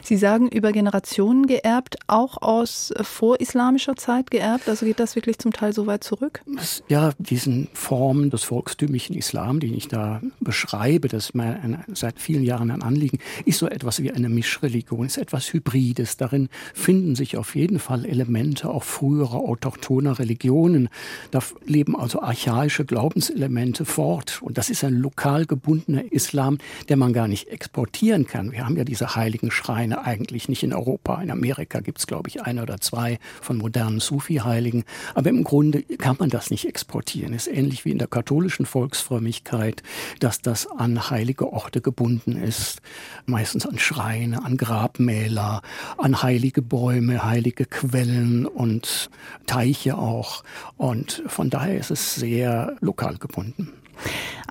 Sie 0.03 0.17
sagen 0.17 0.47
über 0.49 0.71
Generationen 0.71 1.47
geerbt, 1.47 1.97
auch 2.07 2.41
aus 2.41 2.93
vorislamischer 3.01 3.95
Zeit 3.95 4.31
geerbt. 4.31 4.67
Also 4.67 4.85
geht 4.85 4.99
das 4.99 5.15
wirklich 5.15 5.37
zum 5.39 5.53
Teil 5.53 5.73
so 5.73 5.87
weit 5.87 6.03
zurück? 6.03 6.41
Ja, 6.87 7.11
diesen 7.17 7.67
Formen 7.73 8.29
des 8.29 8.43
volkstümlichen 8.43 9.10
Islam, 9.13 9.59
den 9.59 9.73
ich 9.73 9.87
da 9.87 10.21
beschreibe, 10.39 11.07
das 11.07 11.25
ist 11.25 11.35
mir 11.35 11.85
seit 11.93 12.19
vielen 12.19 12.43
Jahren 12.43 12.71
ein 12.71 12.81
Anliegen, 12.81 13.19
ist 13.45 13.59
so 13.59 13.67
etwas 13.67 14.01
wie 14.01 14.11
eine 14.11 14.29
Mischreligion, 14.29 15.05
ist 15.05 15.17
etwas 15.17 15.53
Hybrides. 15.53 16.17
Darin 16.17 16.49
finden 16.73 17.15
sich 17.15 17.37
auf 17.37 17.55
jeden 17.55 17.79
Fall 17.79 18.05
Elemente 18.05 18.69
auch 18.69 18.83
früherer 18.83 19.35
autochthoner 19.35 20.19
Religionen. 20.19 20.89
Da 21.31 21.39
leben 21.65 21.95
also 21.95 22.21
archaische 22.21 22.85
Glaubenselemente 22.85 23.85
fort. 23.85 24.41
Und 24.41 24.57
das 24.57 24.69
ist 24.69 24.83
ein 24.83 24.95
lokal 24.95 25.45
gebundener 25.45 26.11
Islam, 26.11 26.57
der 26.89 26.97
man 26.97 27.13
gar 27.13 27.27
nicht 27.27 27.49
exportieren 27.49 28.25
kann. 28.27 28.51
Wir 28.51 28.65
haben 28.65 28.77
ja 28.77 28.83
diese 28.83 29.15
heiligen 29.15 29.51
Schreine 29.51 30.05
eigentlich 30.05 30.49
nicht 30.49 30.63
in 30.63 30.73
Europa. 30.73 31.21
In 31.21 31.31
Amerika 31.31 31.79
gibt 31.79 31.99
es, 31.99 32.07
glaube 32.07 32.29
ich, 32.29 32.41
ein 32.41 32.59
oder 32.59 32.79
zwei 32.79 33.19
von 33.41 33.57
modernen 33.57 33.99
Sufi-Heiligen. 33.99 34.83
Aber 35.13 35.29
im 35.29 35.43
Grunde 35.43 35.83
kann 35.83 36.15
man 36.19 36.29
das 36.29 36.51
nicht 36.51 36.65
exportieren. 36.65 37.33
Ist 37.33 37.47
ähnlich 37.47 37.85
wie 37.85 37.91
in 37.91 37.97
der 37.97 38.07
katholischen 38.07 38.65
Volksfrömmigkeit, 39.01 39.83
dass 40.19 40.41
das 40.41 40.67
an 40.67 41.09
heilige 41.09 41.51
Orte 41.51 41.81
gebunden 41.81 42.37
ist. 42.37 42.81
Meistens 43.25 43.65
an 43.65 43.79
Schreine, 43.79 44.45
an 44.45 44.57
Grabmäler, 44.57 45.61
an 45.97 46.21
heilige 46.21 46.61
Bäume, 46.61 47.23
heilige 47.25 47.65
Quellen 47.65 48.45
und 48.45 49.09
Teiche 49.47 49.97
auch. 49.97 50.43
Und 50.77 51.23
von 51.27 51.49
daher 51.49 51.77
ist 51.77 51.91
es 51.91 52.15
sehr 52.15 52.77
lokal 52.79 53.17
gebunden. 53.17 53.80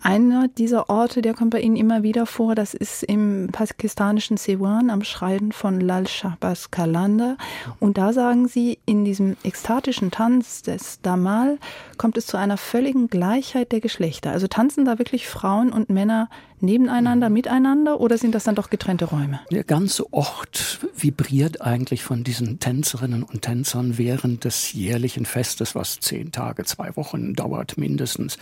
Einer 0.02 0.49
dieser 0.49 0.88
Orte, 0.88 1.21
der 1.21 1.35
kommt 1.35 1.50
bei 1.50 1.61
Ihnen 1.61 1.76
immer 1.76 2.02
wieder 2.02 2.25
vor, 2.25 2.54
das 2.54 2.73
ist 2.73 3.02
im 3.02 3.49
pakistanischen 3.52 4.38
Sewan 4.38 4.88
am 4.88 5.04
Schrein 5.04 5.52
von 5.52 5.78
Lal 5.78 6.07
Shahbaz 6.07 6.71
Kalanda. 6.71 7.37
Und 7.80 7.99
da 7.99 8.14
sagen 8.14 8.49
Sie, 8.49 8.78
in 8.87 9.04
diesem 9.04 9.37
ekstatischen 9.45 10.11
Tanz 10.11 10.62
des 10.62 11.02
Damal 11.02 11.59
kommt 11.99 12.16
es 12.16 12.26
zu 12.26 12.38
einer 12.38 12.57
völligen 12.57 13.09
Gleichheit 13.09 13.73
der 13.73 13.80
Geschlechter. 13.80 14.30
Also 14.30 14.47
tanzen 14.47 14.87
da 14.87 14.99
wirklich 14.99 15.28
Frauen 15.28 15.71
und 15.71 15.90
Männer 15.90 16.30
nebeneinander, 16.62 17.29
mhm. 17.29 17.35
miteinander 17.35 18.00
oder 18.00 18.19
sind 18.19 18.35
das 18.35 18.45
dann 18.45 18.55
doch 18.55 18.71
getrennte 18.71 19.07
Räume? 19.07 19.40
Der 19.50 19.64
ganze 19.64 20.12
Ort 20.12 20.81
vibriert 20.97 21.61
eigentlich 21.62 22.02
von 22.02 22.25
diesen 22.25 22.59
Tänzerinnen 22.59 23.23
und 23.23 23.43
Tänzern 23.43 23.99
während 23.99 24.45
des 24.45 24.73
jährlichen 24.73 25.25
Festes, 25.25 25.75
was 25.75 26.00
zehn 26.00 26.33
Tage, 26.33 26.64
zwei 26.64 26.95
Wochen 26.97 27.35
dauert 27.35 27.79
mindestens. 27.79 28.38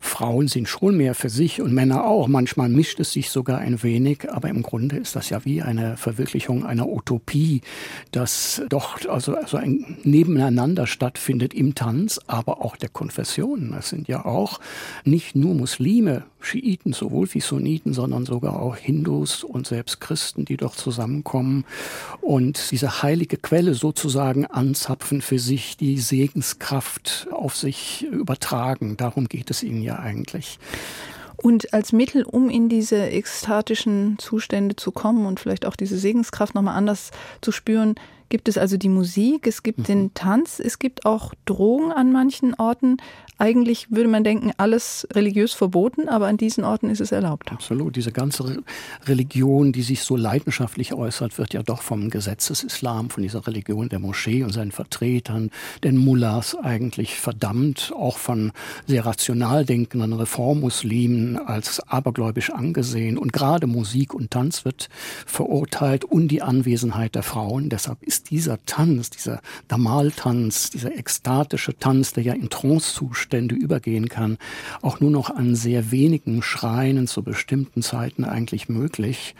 Frauen 0.00 0.48
sind 0.48 0.68
schon 0.68 0.96
mehr 0.96 1.14
für 1.14 1.30
sich 1.30 1.60
und 1.60 1.72
Männer 1.72 2.04
auch. 2.04 2.28
Manchmal 2.28 2.68
mischt 2.68 3.00
es 3.00 3.12
sich 3.12 3.30
sogar 3.30 3.58
ein 3.58 3.82
wenig, 3.82 4.30
aber 4.30 4.48
im 4.48 4.62
Grunde 4.62 4.96
ist 4.96 5.16
das 5.16 5.30
ja 5.30 5.44
wie 5.44 5.62
eine 5.62 5.96
Verwirklichung 5.96 6.64
einer 6.64 6.88
Utopie, 6.88 7.62
dass 8.12 8.62
doch 8.68 8.98
also, 9.08 9.34
also 9.34 9.56
ein 9.56 9.98
Nebeneinander 10.04 10.86
stattfindet 10.86 11.54
im 11.54 11.74
Tanz, 11.74 12.20
aber 12.26 12.64
auch 12.64 12.76
der 12.76 12.88
Konfessionen. 12.88 13.72
Das 13.72 13.88
sind 13.88 14.08
ja 14.08 14.24
auch 14.24 14.60
nicht 15.04 15.34
nur 15.34 15.54
Muslime, 15.54 16.24
Schiiten 16.40 16.92
sowohl 16.92 17.32
wie 17.34 17.40
Sunniten, 17.40 17.92
sondern 17.92 18.26
sogar 18.26 18.60
auch 18.60 18.76
Hindus 18.76 19.44
und 19.44 19.66
selbst 19.66 20.00
Christen, 20.00 20.44
die 20.44 20.56
doch 20.56 20.74
zusammenkommen 20.74 21.64
und 22.20 22.70
diese 22.70 23.02
heilige 23.02 23.36
Quelle 23.36 23.74
sozusagen 23.74 24.46
anzapfen 24.46 25.20
für 25.20 25.38
sich, 25.38 25.76
die 25.76 25.98
Segenskraft 25.98 27.28
auf 27.30 27.56
sich 27.56 28.06
übertragen. 28.10 28.96
Darum 28.96 29.28
geht 29.28 29.50
es 29.50 29.62
ihnen 29.62 29.82
ja 29.82 29.98
eigentlich. 29.98 30.58
Und 31.40 31.72
als 31.72 31.92
Mittel, 31.92 32.24
um 32.24 32.50
in 32.50 32.68
diese 32.68 32.96
ekstatischen 32.96 34.18
Zustände 34.18 34.74
zu 34.74 34.90
kommen 34.90 35.24
und 35.24 35.38
vielleicht 35.38 35.66
auch 35.66 35.76
diese 35.76 35.96
Segenskraft 35.96 36.54
nochmal 36.54 36.76
anders 36.76 37.12
zu 37.40 37.52
spüren, 37.52 37.94
gibt 38.28 38.48
es 38.48 38.58
also 38.58 38.76
die 38.76 38.88
Musik, 38.88 39.46
es 39.46 39.62
gibt 39.62 39.80
mhm. 39.80 39.84
den 39.84 40.14
Tanz, 40.14 40.60
es 40.60 40.78
gibt 40.78 41.06
auch 41.06 41.34
Drogen 41.44 41.92
an 41.92 42.12
manchen 42.12 42.54
Orten. 42.54 42.98
Eigentlich 43.40 43.86
würde 43.92 44.08
man 44.08 44.24
denken, 44.24 44.50
alles 44.56 45.06
religiös 45.12 45.52
verboten, 45.52 46.08
aber 46.08 46.26
an 46.26 46.38
diesen 46.38 46.64
Orten 46.64 46.90
ist 46.90 47.00
es 47.00 47.12
erlaubt. 47.12 47.52
Absolut. 47.52 47.94
Diese 47.94 48.10
ganze 48.10 48.64
Religion, 49.06 49.70
die 49.70 49.82
sich 49.82 50.02
so 50.02 50.16
leidenschaftlich 50.16 50.92
äußert, 50.92 51.38
wird 51.38 51.54
ja 51.54 51.62
doch 51.62 51.82
vom 51.82 52.10
Gesetzesislam, 52.10 53.10
von 53.10 53.22
dieser 53.22 53.46
Religion 53.46 53.88
der 53.88 54.00
Moschee 54.00 54.42
und 54.42 54.52
seinen 54.52 54.72
Vertretern, 54.72 55.50
den 55.84 55.96
Mullahs 55.96 56.56
eigentlich 56.56 57.14
verdammt, 57.14 57.92
auch 57.96 58.18
von 58.18 58.50
sehr 58.88 59.06
rational 59.06 59.64
denkenden 59.64 60.14
Reformmuslimen 60.14 61.38
als 61.38 61.78
abergläubisch 61.88 62.50
angesehen. 62.50 63.18
Und 63.18 63.32
gerade 63.32 63.68
Musik 63.68 64.14
und 64.14 64.32
Tanz 64.32 64.64
wird 64.64 64.88
verurteilt 65.26 66.04
und 66.04 66.26
die 66.26 66.42
Anwesenheit 66.42 67.14
der 67.14 67.22
Frauen. 67.22 67.68
Deshalb 67.68 68.02
ist 68.02 68.17
dieser 68.22 68.64
Tanz, 68.66 69.10
dieser 69.10 69.40
Damal-Tanz, 69.68 70.70
dieser 70.70 70.96
ekstatische 70.96 71.76
Tanz, 71.78 72.12
der 72.12 72.24
ja 72.24 72.32
in 72.34 72.50
Trance-Zustand 72.50 73.08
Zustände 73.28 73.54
übergehen 73.54 74.08
kann, 74.08 74.38
auch 74.82 75.00
nur 75.00 75.10
noch 75.10 75.30
an 75.30 75.54
sehr 75.54 75.90
wenigen 75.90 76.42
Schreinen 76.42 77.06
zu 77.06 77.22
bestimmten 77.22 77.82
Zeiten 77.82 78.24
eigentlich 78.24 78.68
möglich. 78.68 79.34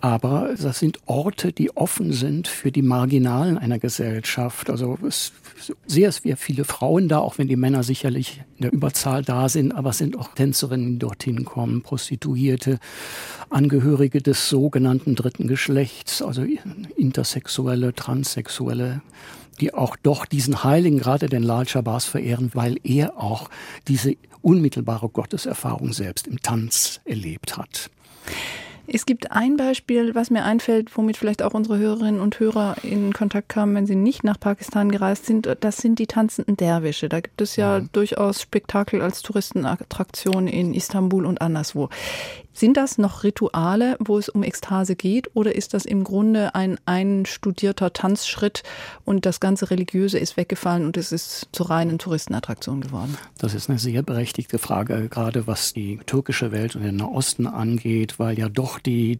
Aber 0.00 0.54
das 0.60 0.78
sind 0.78 0.98
Orte, 1.06 1.52
die 1.52 1.76
offen 1.76 2.12
sind 2.12 2.48
für 2.48 2.72
die 2.72 2.82
Marginalen 2.82 3.58
einer 3.58 3.78
Gesellschaft. 3.78 4.70
Also 4.70 4.98
es 5.06 5.32
sehr 5.86 6.12
viele 6.36 6.64
Frauen 6.64 7.08
da, 7.08 7.18
auch 7.18 7.38
wenn 7.38 7.48
die 7.48 7.56
Männer 7.56 7.82
sicherlich 7.82 8.42
in 8.56 8.62
der 8.62 8.72
Überzahl 8.72 9.22
da 9.22 9.48
sind, 9.48 9.72
aber 9.72 9.90
es 9.90 9.98
sind 9.98 10.18
auch 10.18 10.34
Tänzerinnen, 10.34 10.94
die 10.94 10.98
dorthin 10.98 11.44
kommen, 11.44 11.82
Prostituierte, 11.82 12.78
Angehörige 13.52 14.22
des 14.22 14.48
sogenannten 14.48 15.14
dritten 15.14 15.46
Geschlechts, 15.46 16.22
also 16.22 16.44
Intersexuelle, 16.96 17.94
Transsexuelle 17.94 19.02
die 19.60 19.74
auch 19.74 19.96
doch 19.96 20.26
diesen 20.26 20.64
Heiligen, 20.64 20.98
gerade 20.98 21.28
den 21.28 21.42
Lal 21.42 21.68
Shabazz, 21.68 22.04
verehren, 22.04 22.50
weil 22.54 22.76
er 22.82 23.16
auch 23.16 23.48
diese 23.88 24.16
unmittelbare 24.40 25.08
Gotteserfahrung 25.08 25.92
selbst 25.92 26.26
im 26.26 26.40
Tanz 26.42 27.00
erlebt 27.04 27.56
hat. 27.56 27.90
Es 28.88 29.06
gibt 29.06 29.30
ein 29.30 29.56
Beispiel, 29.56 30.16
was 30.16 30.30
mir 30.30 30.44
einfällt, 30.44 30.96
womit 30.96 31.16
vielleicht 31.16 31.42
auch 31.42 31.54
unsere 31.54 31.78
Hörerinnen 31.78 32.20
und 32.20 32.40
Hörer 32.40 32.76
in 32.82 33.12
Kontakt 33.12 33.48
kamen, 33.48 33.76
wenn 33.76 33.86
sie 33.86 33.94
nicht 33.94 34.24
nach 34.24 34.40
Pakistan 34.40 34.90
gereist 34.90 35.26
sind. 35.26 35.48
Das 35.60 35.76
sind 35.76 36.00
die 36.00 36.08
tanzenden 36.08 36.56
Derwische. 36.56 37.08
Da 37.08 37.20
gibt 37.20 37.40
es 37.40 37.54
ja, 37.54 37.78
ja. 37.78 37.84
durchaus 37.92 38.42
Spektakel 38.42 39.00
als 39.00 39.22
Touristenattraktion 39.22 40.48
in 40.48 40.74
Istanbul 40.74 41.26
und 41.26 41.40
anderswo. 41.40 41.90
Sind 42.54 42.76
das 42.76 42.98
noch 42.98 43.24
Rituale, 43.24 43.96
wo 43.98 44.18
es 44.18 44.28
um 44.28 44.42
Ekstase 44.42 44.94
geht, 44.94 45.34
oder 45.34 45.54
ist 45.54 45.74
das 45.74 45.84
im 45.84 46.04
Grunde 46.04 46.54
ein 46.54 46.78
einstudierter 46.84 47.92
Tanzschritt 47.92 48.62
und 49.04 49.24
das 49.24 49.40
ganze 49.40 49.70
Religiöse 49.70 50.18
ist 50.18 50.36
weggefallen 50.36 50.84
und 50.84 50.96
es 50.96 51.12
ist 51.12 51.48
zur 51.52 51.70
reinen 51.70 51.98
Touristenattraktion 51.98 52.80
geworden? 52.82 53.16
Das 53.38 53.54
ist 53.54 53.70
eine 53.70 53.78
sehr 53.78 54.02
berechtigte 54.02 54.58
Frage, 54.58 55.08
gerade 55.08 55.46
was 55.46 55.72
die 55.72 55.98
türkische 56.06 56.52
Welt 56.52 56.76
und 56.76 56.82
den 56.82 56.96
Nahosten 56.96 57.46
angeht, 57.46 58.18
weil 58.18 58.38
ja 58.38 58.48
doch 58.48 58.78
die 58.78 59.18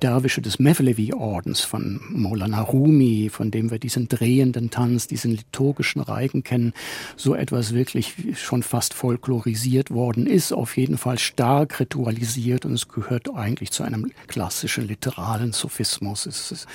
Derwische 0.00 0.40
des 0.40 0.58
Mevlevi-Ordens 0.58 1.60
von 1.60 2.00
Maulana 2.08 2.62
Rumi, 2.62 3.28
von 3.30 3.50
dem 3.50 3.70
wir 3.70 3.78
diesen 3.78 4.08
drehenden 4.08 4.70
Tanz, 4.70 5.06
diesen 5.06 5.32
liturgischen 5.32 6.00
Reigen 6.00 6.42
kennen, 6.44 6.72
so 7.16 7.34
etwas 7.34 7.74
wirklich 7.74 8.14
schon 8.36 8.62
fast 8.62 8.94
folklorisiert 8.94 9.90
worden 9.90 10.26
ist, 10.26 10.52
auf 10.52 10.76
jeden 10.76 10.96
Fall 10.96 11.18
stark 11.18 11.80
ritualisiert 11.80 12.64
und 12.70 12.76
es 12.76 12.88
gehört 12.88 13.34
eigentlich 13.34 13.72
zu 13.72 13.82
einem 13.82 14.12
klassischen 14.28 14.86
literalen 14.86 15.52
Sophismus. 15.52 16.26
Es 16.26 16.52
ist 16.52 16.66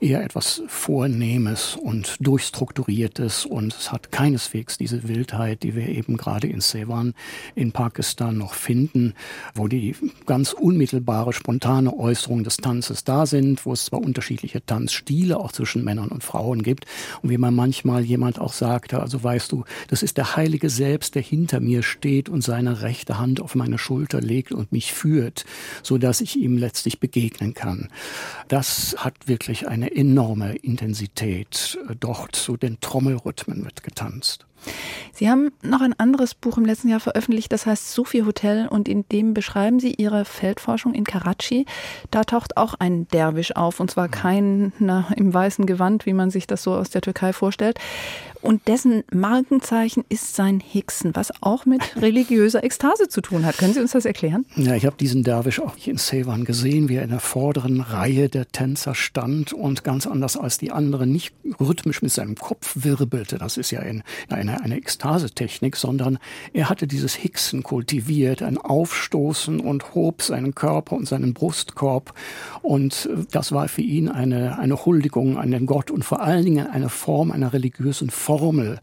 eher 0.00 0.24
etwas 0.24 0.62
Vornehmes 0.66 1.76
und 1.80 2.16
Durchstrukturiertes 2.18 3.46
und 3.46 3.72
es 3.72 3.92
hat 3.92 4.10
keineswegs 4.10 4.76
diese 4.76 5.06
Wildheit, 5.06 5.62
die 5.62 5.76
wir 5.76 5.88
eben 5.88 6.16
gerade 6.16 6.48
in 6.48 6.60
Sevan 6.60 7.14
in 7.54 7.70
Pakistan 7.70 8.36
noch 8.36 8.54
finden, 8.54 9.14
wo 9.54 9.68
die 9.68 9.94
ganz 10.26 10.52
unmittelbare, 10.52 11.32
spontane 11.32 11.96
Äußerungen 11.96 12.42
des 12.42 12.56
Tanzes 12.56 13.04
da 13.04 13.24
sind, 13.24 13.64
wo 13.64 13.72
es 13.72 13.84
zwar 13.84 14.00
unterschiedliche 14.00 14.66
Tanzstile 14.66 15.38
auch 15.38 15.52
zwischen 15.52 15.84
Männern 15.84 16.08
und 16.08 16.24
Frauen 16.24 16.64
gibt 16.64 16.86
und 17.22 17.30
wie 17.30 17.38
man 17.38 17.54
manchmal 17.54 18.02
jemand 18.02 18.40
auch 18.40 18.52
sagte, 18.52 19.00
also 19.00 19.22
weißt 19.22 19.52
du, 19.52 19.64
das 19.86 20.02
ist 20.02 20.16
der 20.16 20.34
Heilige 20.34 20.70
selbst, 20.70 21.14
der 21.14 21.22
hinter 21.22 21.60
mir 21.60 21.84
steht 21.84 22.28
und 22.28 22.42
seine 22.42 22.82
rechte 22.82 23.18
Hand 23.18 23.40
auf 23.40 23.54
meine 23.54 23.78
Schulter 23.78 24.20
legt 24.20 24.50
und 24.50 24.72
mich 24.72 24.92
führt 24.92 25.35
wird, 25.36 25.44
so 25.82 25.98
dass 25.98 26.20
ich 26.20 26.36
ihm 26.36 26.56
letztlich 26.56 27.00
begegnen 27.00 27.54
kann. 27.54 27.88
Das 28.48 28.96
hat 28.98 29.14
wirklich 29.28 29.68
eine 29.68 29.94
enorme 29.94 30.56
Intensität. 30.56 31.78
Dort 32.00 32.36
zu 32.36 32.56
den 32.56 32.80
Trommelrhythmen 32.80 33.64
wird 33.64 33.82
getanzt. 33.82 34.46
Sie 35.12 35.30
haben 35.30 35.50
noch 35.62 35.80
ein 35.80 35.98
anderes 35.98 36.34
Buch 36.34 36.58
im 36.58 36.66
letzten 36.66 36.88
Jahr 36.88 37.00
veröffentlicht, 37.00 37.50
das 37.52 37.64
heißt 37.64 37.92
Sufi 37.92 38.20
Hotel 38.20 38.68
und 38.68 38.88
in 38.88 39.08
dem 39.08 39.32
beschreiben 39.32 39.80
Sie 39.80 39.94
Ihre 39.94 40.24
Feldforschung 40.24 40.92
in 40.94 41.04
Karachi. 41.04 41.64
Da 42.10 42.24
taucht 42.24 42.56
auch 42.56 42.74
ein 42.78 43.08
Derwisch 43.08 43.56
auf 43.56 43.80
und 43.80 43.90
zwar 43.90 44.08
kein 44.08 44.72
na, 44.78 45.08
im 45.16 45.32
weißen 45.32 45.64
Gewand, 45.66 46.04
wie 46.04 46.12
man 46.12 46.30
sich 46.30 46.46
das 46.46 46.62
so 46.62 46.74
aus 46.74 46.90
der 46.90 47.00
Türkei 47.00 47.32
vorstellt, 47.32 47.78
und 48.46 48.68
dessen 48.68 49.02
Markenzeichen 49.10 50.04
ist 50.08 50.36
sein 50.36 50.60
Hixen, 50.60 51.16
was 51.16 51.32
auch 51.42 51.66
mit 51.66 51.80
religiöser 52.00 52.62
Ekstase 52.62 53.08
zu 53.08 53.20
tun 53.20 53.44
hat. 53.44 53.58
Können 53.58 53.74
Sie 53.74 53.80
uns 53.80 53.90
das 53.90 54.04
erklären? 54.04 54.46
Ja, 54.54 54.74
ich 54.74 54.86
habe 54.86 54.96
diesen 54.96 55.24
Derwisch 55.24 55.60
auch 55.60 55.74
in 55.84 55.96
Sevan 55.96 56.44
gesehen, 56.44 56.88
wie 56.88 56.94
er 56.94 57.02
in 57.02 57.10
der 57.10 57.18
vorderen 57.18 57.80
Reihe 57.80 58.28
der 58.28 58.46
Tänzer 58.46 58.94
stand 58.94 59.52
und 59.52 59.82
ganz 59.82 60.06
anders 60.06 60.36
als 60.36 60.58
die 60.58 60.70
anderen 60.70 61.10
nicht 61.10 61.34
rhythmisch 61.58 62.02
mit 62.02 62.12
seinem 62.12 62.36
Kopf 62.36 62.72
wirbelte. 62.76 63.38
Das 63.38 63.56
ist 63.56 63.72
ja 63.72 63.80
in, 63.80 64.04
eine, 64.60 64.76
Ekstasetechnik, 64.76 65.76
sondern 65.76 66.18
er 66.52 66.68
hatte 66.68 66.86
dieses 66.86 67.14
Hixen 67.14 67.62
kultiviert, 67.62 68.42
ein 68.42 68.58
Aufstoßen 68.58 69.60
und 69.60 69.94
hob 69.94 70.22
seinen 70.22 70.54
Körper 70.54 70.96
und 70.96 71.08
seinen 71.08 71.34
Brustkorb. 71.34 72.14
Und 72.62 73.08
das 73.30 73.52
war 73.52 73.68
für 73.68 73.82
ihn 73.82 74.08
eine, 74.08 74.58
eine 74.58 74.84
Huldigung 74.84 75.38
an 75.38 75.50
den 75.50 75.66
Gott 75.66 75.90
und 75.90 76.04
vor 76.04 76.20
allen 76.20 76.44
Dingen 76.44 76.66
eine 76.66 76.88
Form 76.88 77.30
einer 77.30 77.52
religiösen 77.52 78.10
Formel, 78.10 78.78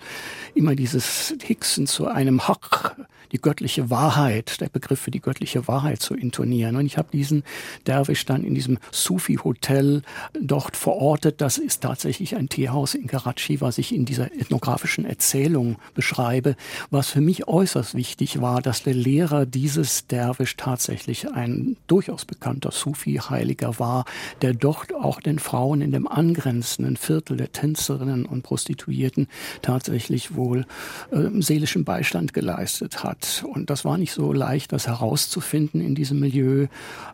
immer 0.56 0.76
dieses 0.76 1.36
Hixen 1.42 1.88
zu 1.88 2.08
einem 2.08 2.48
Haq, 2.48 2.96
die 3.32 3.42
göttliche 3.42 3.90
Wahrheit, 3.90 4.62
der 4.62 4.70
Begriff 4.70 5.00
für 5.00 5.12
die 5.12 5.20
göttliche 5.20 5.68
Wahrheit 5.68 6.02
zu 6.02 6.14
intonieren. 6.14 6.76
Und 6.76 6.86
ich 6.86 6.98
habe 6.98 7.10
diesen 7.12 7.44
Derwisch 7.88 8.26
dann 8.26 8.44
in 8.44 8.54
diesem 8.54 8.78
Sufi-Hotel 8.92 10.04
dort 10.40 10.78
verortet. 10.78 11.42
Das 11.42 11.58
ist 11.58 11.82
tatsächlich 11.82 12.36
ein 12.36 12.48
Teehaus 12.48 12.94
in 12.94 13.08
Karachi, 13.08 13.60
was 13.60 13.80
ich 13.80 13.94
in 13.94 14.06
dieser 14.06 14.32
ethnografischen 14.34 15.06
Erzählung 15.06 15.53
beschreibe. 15.94 16.56
Was 16.90 17.10
für 17.10 17.22
mich 17.22 17.48
äußerst 17.48 17.96
wichtig 17.96 18.42
war, 18.42 18.62
dass 18.62 18.84
der 18.84 18.94
Lehrer 18.94 19.46
dieses 19.46 20.08
Derwisch 20.08 20.56
tatsächlich 20.58 21.32
ein 21.32 21.78
durchaus 21.88 22.26
bekannter 22.26 22.72
Sufi-Heiliger 22.72 23.80
war, 23.80 24.06
der 24.42 24.54
dort 24.54 24.94
auch 24.94 25.22
den 25.22 25.40
Frauen 25.40 25.82
in 25.82 25.92
dem 25.92 26.08
angrenzenden 26.08 26.98
Viertel 26.98 27.38
der 27.38 27.52
Tänzerinnen 27.52 28.26
und 28.26 28.44
Prostituierten 28.44 29.28
tatsächlich 29.62 30.36
wohl 30.36 30.66
äh, 31.12 31.30
seelischen 31.42 31.84
Beistand 31.84 32.34
geleistet 32.34 33.04
hat. 33.04 33.46
Und 33.54 33.70
das 33.70 33.86
war 33.86 33.98
nicht 33.98 34.14
so 34.14 34.34
leicht, 34.34 34.72
das 34.72 34.88
herauszufinden 34.88 35.82
in 35.82 35.96
diesem 35.96 36.20
Milieu. 36.20 36.68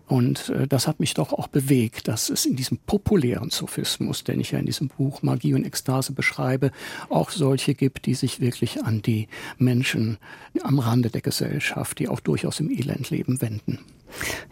Und 0.07 0.49
äh, 0.49 0.67
das 0.67 0.87
hat 0.87 0.99
mich 0.99 1.13
doch 1.13 1.33
auch 1.33 1.47
bewegt, 1.47 2.07
dass 2.07 2.29
es 2.29 2.45
in 2.45 2.55
diesem 2.55 2.77
populären 2.77 3.49
Sophismus, 3.49 4.23
den 4.23 4.39
ich 4.39 4.51
ja 4.51 4.59
in 4.59 4.65
diesem 4.65 4.87
Buch 4.87 5.21
Magie 5.21 5.53
und 5.53 5.65
Ekstase 5.65 6.13
beschreibe, 6.13 6.71
auch 7.09 7.29
solche 7.29 7.75
gibt, 7.75 8.05
die 8.05 8.15
sich 8.15 8.28
wirklich 8.39 8.83
an 8.83 9.01
die 9.01 9.27
Menschen 9.57 10.17
am 10.61 10.79
Rande 10.79 11.09
der 11.09 11.21
Gesellschaft, 11.21 11.99
die 11.99 12.07
auch 12.07 12.19
durchaus 12.19 12.59
im 12.59 12.69
Elend 12.69 13.09
leben, 13.09 13.41
wenden. 13.41 13.79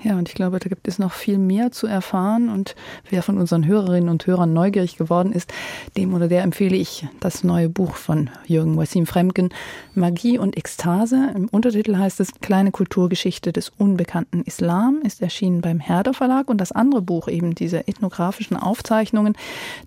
Ja, 0.04 0.18
und 0.18 0.30
ich 0.30 0.36
glaube, 0.36 0.60
da 0.60 0.70
gibt 0.70 0.88
es 0.88 1.00
noch 1.00 1.14
viel 1.14 1.38
mehr 1.38 1.72
zu 1.72 1.88
erfahren. 1.88 2.50
Und 2.50 2.76
wer 3.10 3.24
von 3.24 3.38
unseren 3.38 3.66
Hörerinnen 3.66 4.10
und 4.10 4.26
Hörern 4.28 4.54
neugierig 4.54 4.98
geworden 4.98 5.32
ist, 5.32 5.52
dem 5.96 6.14
oder 6.14 6.28
der 6.28 6.44
empfehle 6.44 6.76
ich 6.76 7.08
das 7.20 7.44
neue 7.44 7.70
Buch 7.70 7.96
von 7.96 8.30
Jürgen 8.46 8.78
Wassim 8.78 9.06
Fremken, 9.06 9.50
Magie 9.96 10.38
und 10.38 10.58
Ekstase. 10.58 11.32
Im 11.36 11.48
Untertitel 11.50 11.98
heißt 11.98 12.20
es 12.20 12.32
Kleine 12.42 12.72
Kulturgeschichte 12.72 13.52
des 13.52 13.70
unbekannten 13.78 14.44
Islam, 14.44 15.02
ist 15.04 15.22
erschienen 15.22 15.62
beim 15.62 15.80
Herder 15.80 16.14
Verlag. 16.14 16.50
Und 16.50 16.60
das 16.60 16.72
andere 16.72 17.02
Buch, 17.02 17.28
eben 17.28 17.56
diese 17.56 17.88
ethnografischen 17.88 18.58
Aufzeichnungen, 18.58 19.36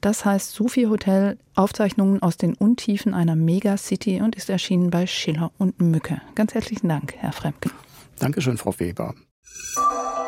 das 0.00 0.24
heißt 0.24 0.52
Sufi 0.52 0.85
Hotel, 0.85 1.38
Aufzeichnungen 1.54 2.22
aus 2.22 2.37
den 2.37 2.54
Untiefen 2.54 3.14
einer 3.14 3.37
Megacity 3.37 4.20
und 4.20 4.37
ist 4.37 4.50
erschienen 4.50 4.90
bei 4.90 5.06
Schiller 5.06 5.52
und 5.59 5.80
Mücke. 5.80 6.20
Ganz 6.35 6.54
herzlichen 6.54 6.88
Dank, 6.88 7.14
Herr 7.18 7.33
Fremken. 7.33 7.70
Dankeschön, 8.18 8.59
Frau 8.59 8.78
Weber. 8.78 9.14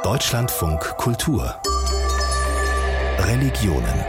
Deutschlandfunk 0.03 0.81
Kultur 0.99 1.61
Religionen 3.19 4.05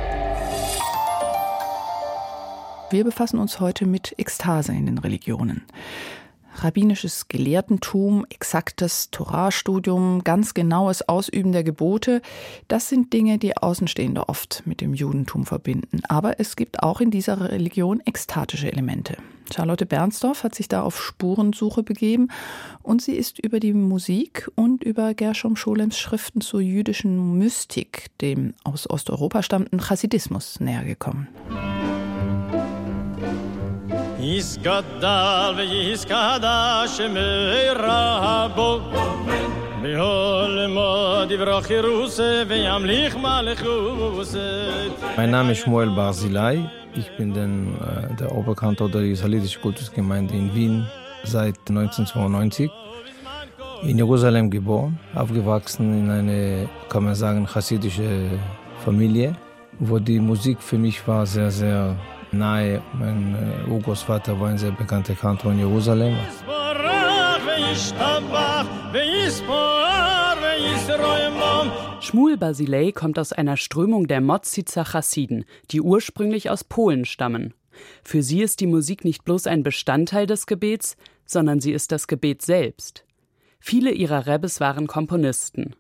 Wir 2.89 3.03
befassen 3.03 3.39
uns 3.39 3.59
heute 3.59 3.85
mit 3.85 4.15
Ekstase 4.17 4.71
in 4.71 4.85
den 4.85 4.97
Religionen. 4.97 5.65
Rabbinisches 6.55 7.27
Gelehrtentum, 7.27 8.25
exaktes 8.29 9.09
Torahstudium, 9.11 10.23
ganz 10.23 10.53
genaues 10.53 11.07
Ausüben 11.07 11.51
der 11.51 11.63
Gebote, 11.63 12.21
das 12.67 12.89
sind 12.89 13.13
Dinge, 13.13 13.37
die 13.37 13.57
Außenstehende 13.57 14.29
oft 14.29 14.63
mit 14.65 14.81
dem 14.81 14.93
Judentum 14.93 15.45
verbinden. 15.45 16.01
Aber 16.07 16.39
es 16.39 16.55
gibt 16.55 16.83
auch 16.83 17.01
in 17.01 17.11
dieser 17.11 17.39
Religion 17.51 18.01
ekstatische 18.05 18.71
Elemente. 18.71 19.17
Charlotte 19.51 19.85
Bernsdorf 19.85 20.43
hat 20.43 20.55
sich 20.55 20.67
da 20.67 20.81
auf 20.83 21.01
Spurensuche 21.01 21.83
begeben 21.83 22.29
und 22.81 23.01
sie 23.01 23.13
ist 23.13 23.39
über 23.39 23.59
die 23.59 23.73
Musik 23.73 24.49
und 24.55 24.83
über 24.83 25.13
Gershom 25.13 25.55
Scholems 25.55 25.97
Schriften 25.97 26.41
zur 26.41 26.61
jüdischen 26.61 27.37
Mystik, 27.37 28.07
dem 28.21 28.53
aus 28.63 28.89
Osteuropa 28.89 29.43
stammenden 29.43 29.79
Chassidismus, 29.79 30.59
näher 30.59 30.83
gekommen. 30.83 31.27
Mein 45.17 45.31
Name 45.31 45.51
ist 45.51 45.59
Shmuel 45.59 45.89
Barzilai. 45.89 46.69
Ich 46.95 47.11
bin 47.17 47.33
den, 47.33 47.75
äh, 47.81 48.15
der 48.15 48.31
Oberkantor 48.33 48.89
der 48.89 49.01
Israelitischen 49.01 49.61
Kultusgemeinde 49.61 50.33
in 50.33 50.55
Wien 50.55 50.87
seit 51.25 51.57
1992. 51.67 52.71
In 53.81 53.97
Jerusalem 53.97 54.49
geboren, 54.49 54.97
aufgewachsen 55.13 55.99
in 55.99 56.09
eine, 56.09 56.69
kann 56.87 57.03
man 57.03 57.15
sagen, 57.15 57.45
chassidische 57.45 58.39
Familie, 58.85 59.35
wo 59.79 59.99
die 59.99 60.21
Musik 60.21 60.61
für 60.61 60.77
mich 60.77 61.05
war 61.05 61.25
sehr, 61.25 61.51
sehr 61.51 61.97
nahe. 62.33 62.81
Mein 62.93 63.35
äh, 63.35 63.69
Urgroßvater 63.69 64.39
war 64.39 64.49
ein 64.49 64.57
sehr 64.57 64.71
bekannter 64.71 65.15
Kantor 65.15 65.51
in 65.53 65.59
Jerusalem. 65.59 66.17
Schmuel 72.01 72.37
Basilei 72.37 72.91
kommt 72.91 73.17
aus 73.17 73.33
einer 73.33 73.57
Strömung 73.57 74.07
der 74.07 74.21
Mozica 74.21 74.83
Chassiden, 74.83 75.45
die 75.71 75.81
ursprünglich 75.81 76.49
aus 76.49 76.63
Polen 76.63 77.05
stammen. 77.05 77.53
Für 78.03 78.21
sie 78.21 78.41
ist 78.41 78.59
die 78.59 78.67
Musik 78.67 79.03
nicht 79.03 79.23
bloß 79.23 79.47
ein 79.47 79.63
Bestandteil 79.63 80.27
des 80.27 80.45
Gebets, 80.45 80.95
sondern 81.25 81.59
sie 81.59 81.71
ist 81.71 81.91
das 81.91 82.07
Gebet 82.07 82.41
selbst. 82.41 83.05
Viele 83.59 83.91
ihrer 83.91 84.27
Rebbes 84.27 84.59
waren 84.59 84.87
Komponisten. 84.87 85.75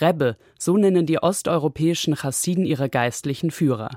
Rebbe, 0.00 0.36
so 0.58 0.76
nennen 0.76 1.06
die 1.06 1.18
osteuropäischen 1.18 2.14
Chassiden 2.16 2.64
ihre 2.64 2.88
geistlichen 2.88 3.50
Führer. 3.50 3.90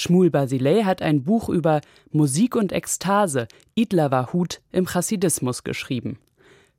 Schmuel 0.00 0.30
Basilei 0.30 0.84
hat 0.84 1.02
ein 1.02 1.24
Buch 1.24 1.48
über 1.48 1.80
Musik 2.12 2.54
und 2.54 2.70
Ekstase, 2.70 3.48
Idlavahut, 3.74 4.60
im 4.70 4.86
Chassidismus 4.86 5.64
geschrieben. 5.64 6.20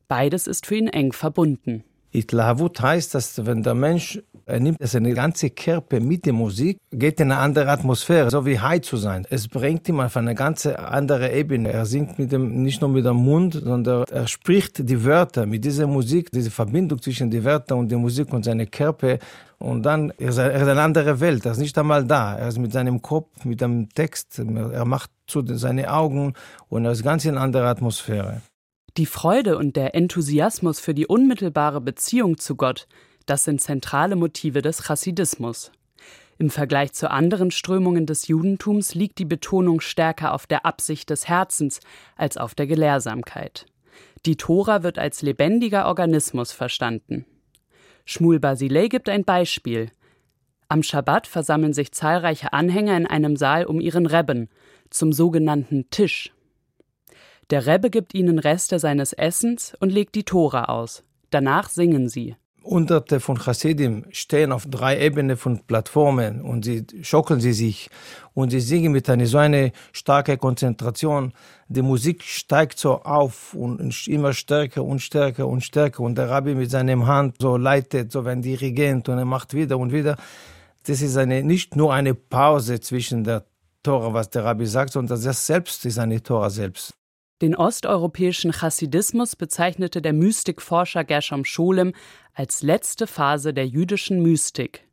Beides 0.08 0.48
ist 0.48 0.66
für 0.66 0.76
ihn 0.76 0.88
eng 0.88 1.12
verbunden. 1.12 1.84
Itlavut 2.12 2.82
heißt, 2.82 3.14
dass 3.16 3.46
wenn 3.46 3.64
der 3.64 3.76
Mensch 3.76 4.20
er 4.50 4.60
nimmt 4.60 4.80
seine 4.82 5.14
ganze 5.14 5.52
Körper 5.52 6.00
mit 6.00 6.26
der 6.26 6.34
Musik, 6.34 6.80
geht 6.92 7.20
in 7.20 7.32
eine 7.32 7.40
andere 7.40 7.70
Atmosphäre, 7.70 8.32
so 8.32 8.48
wie 8.48 8.60
High 8.60 8.82
zu 8.82 8.98
sein. 8.98 9.28
Es 9.30 9.48
bringt 9.48 9.88
ihm 9.88 10.00
auf 10.00 10.18
eine 10.18 10.34
ganz 10.34 10.66
andere 10.66 11.32
Ebene. 11.32 11.72
Er 11.72 11.86
singt 11.86 12.18
mit 12.18 12.32
dem, 12.32 12.64
nicht 12.64 12.82
nur 12.82 12.90
mit 12.90 13.06
dem 13.06 13.18
Mund, 13.18 13.54
sondern 13.64 14.06
er 14.12 14.28
spricht 14.28 14.90
die 14.90 15.06
Wörter 15.06 15.46
mit 15.46 15.64
dieser 15.64 15.86
Musik, 15.86 16.32
diese 16.32 16.50
Verbindung 16.50 17.00
zwischen 17.00 17.30
den 17.30 17.44
Wörtern 17.44 17.78
und 17.78 17.92
der 17.92 18.00
Musik 18.00 18.34
und 18.34 18.44
seinem 18.44 18.72
Körper. 18.72 19.20
Und 19.60 19.84
dann 19.84 20.12
er 20.18 20.30
ist 20.30 20.40
eine 20.40 20.82
andere 20.82 21.20
Welt. 21.20 21.46
Er 21.46 21.52
ist 21.52 21.60
nicht 21.60 21.78
einmal 21.78 22.04
da. 22.06 22.36
Er 22.36 22.48
ist 22.48 22.58
mit 22.58 22.72
seinem 22.72 23.04
Kopf, 23.04 23.46
mit 23.46 23.62
dem 23.62 23.88
Text. 23.90 24.40
Er 24.40 24.86
macht 24.86 25.12
zu 25.28 25.46
seine 25.46 25.94
Augen 25.94 26.34
und 26.70 26.86
er 26.86 26.92
ist 26.92 27.04
ganz 27.04 27.24
in 27.26 27.32
einer 27.32 27.42
anderen 27.42 27.68
Atmosphäre. 27.68 28.42
Die 28.98 29.06
Freude 29.06 29.58
und 29.58 29.76
der 29.76 29.94
Enthusiasmus 29.96 30.80
für 30.80 30.94
die 30.94 31.06
unmittelbare 31.06 31.80
Beziehung 31.80 32.38
zu 32.38 32.56
Gott, 32.56 32.88
das 33.26 33.44
sind 33.44 33.62
zentrale 33.62 34.16
Motive 34.16 34.62
des 34.62 34.84
Chassidismus. 34.84 35.72
Im 36.40 36.50
Vergleich 36.50 36.94
zu 36.94 37.12
anderen 37.12 37.52
Strömungen 37.52 38.06
des 38.06 38.28
Judentums 38.28 38.96
liegt 38.96 39.20
die 39.20 39.26
Betonung 39.26 39.82
stärker 39.82 40.34
auf 40.34 40.48
der 40.48 40.66
Absicht 40.66 41.10
des 41.10 41.28
Herzens 41.28 41.82
als 42.16 42.38
auf 42.38 42.56
der 42.56 42.66
Gelehrsamkeit. 42.66 43.66
Die 44.26 44.38
Tora 44.38 44.82
wird 44.82 44.98
als 44.98 45.22
lebendiger 45.22 45.86
Organismus 45.86 46.52
verstanden. 46.52 47.26
Schmuel 48.06 48.40
Basilei 48.40 48.88
gibt 48.88 49.10
ein 49.10 49.24
Beispiel. 49.24 49.92
Am 50.68 50.82
Schabbat 50.82 51.28
versammeln 51.28 51.74
sich 51.74 51.92
zahlreiche 51.92 52.54
Anhänger 52.54 52.98
in 52.98 53.06
einem 53.06 53.36
Saal 53.36 53.66
um 53.66 53.80
ihren 53.80 54.06
Rebben, 54.06 54.50
zum 54.90 55.14
sogenannten 55.14 55.90
Tisch. 55.90 56.32
Der 57.50 57.66
Rebbe 57.66 57.90
gibt 57.90 58.14
ihnen 58.14 58.38
Reste 58.38 58.78
seines 58.78 59.12
Essens 59.12 59.76
und 59.80 59.92
legt 59.92 60.14
die 60.14 60.24
Tora 60.24 60.66
aus. 60.66 61.04
Danach 61.32 61.70
singen 61.70 62.08
sie. 62.08 62.36
Hunderte 62.64 63.20
von 63.20 63.44
Hasidim 63.44 64.06
stehen 64.12 64.52
auf 64.52 64.68
drei 64.68 65.00
Ebenen 65.00 65.36
von 65.36 65.66
Plattformen 65.66 66.42
und 66.42 66.66
sie 66.66 66.86
schocken 67.02 67.40
sie 67.40 67.54
sich 67.54 67.90
und 68.36 68.52
sie 68.52 68.60
singen 68.60 68.92
mit 68.92 69.10
einer 69.10 69.26
so 69.26 69.40
eine 69.40 69.72
starke 69.94 70.38
Konzentration. 70.38 71.34
Die 71.70 71.82
Musik 71.82 72.22
steigt 72.22 72.78
so 72.78 73.02
auf 73.02 73.56
und 73.56 74.08
immer 74.08 74.34
stärker 74.34 74.84
und 74.84 75.00
stärker 75.00 75.48
und 75.48 75.62
stärker 75.62 76.04
und 76.04 76.20
der 76.20 76.30
Rabbi 76.30 76.54
mit 76.54 76.70
seinem 76.70 77.08
Hand 77.08 77.38
so 77.40 77.58
leitet, 77.58 78.12
so 78.12 78.26
wie 78.26 78.30
ein 78.30 78.44
Dirigent 78.44 79.10
und 79.10 79.18
er 79.18 79.26
macht 79.26 79.56
wieder 79.56 79.80
und 79.80 79.92
wieder. 79.92 80.18
Das 80.86 81.02
ist 81.02 81.18
eine, 81.18 81.44
nicht 81.44 81.76
nur 81.76 81.94
eine 81.94 82.14
Pause 82.14 82.80
zwischen 82.80 83.24
der 83.24 83.46
Tora, 83.82 84.14
was 84.14 84.30
der 84.30 84.44
Rabbi 84.44 84.68
sagt, 84.68 84.94
sondern 84.94 85.20
das 85.20 85.48
selbst 85.48 85.86
ist 85.86 85.98
eine 85.98 86.22
Tora 86.22 86.52
selbst. 86.52 86.99
Den 87.42 87.56
osteuropäischen 87.56 88.52
Chassidismus 88.52 89.38
bezeichnete 89.38 90.02
der 90.02 90.12
Mystikforscher 90.12 91.06
Gershom 91.06 91.46
Scholem 91.46 91.94
als 92.34 92.64
letzte 92.64 93.08
Phase 93.08 93.54
der 93.54 93.66
jüdischen 93.66 94.22
Mystik. 94.22 94.84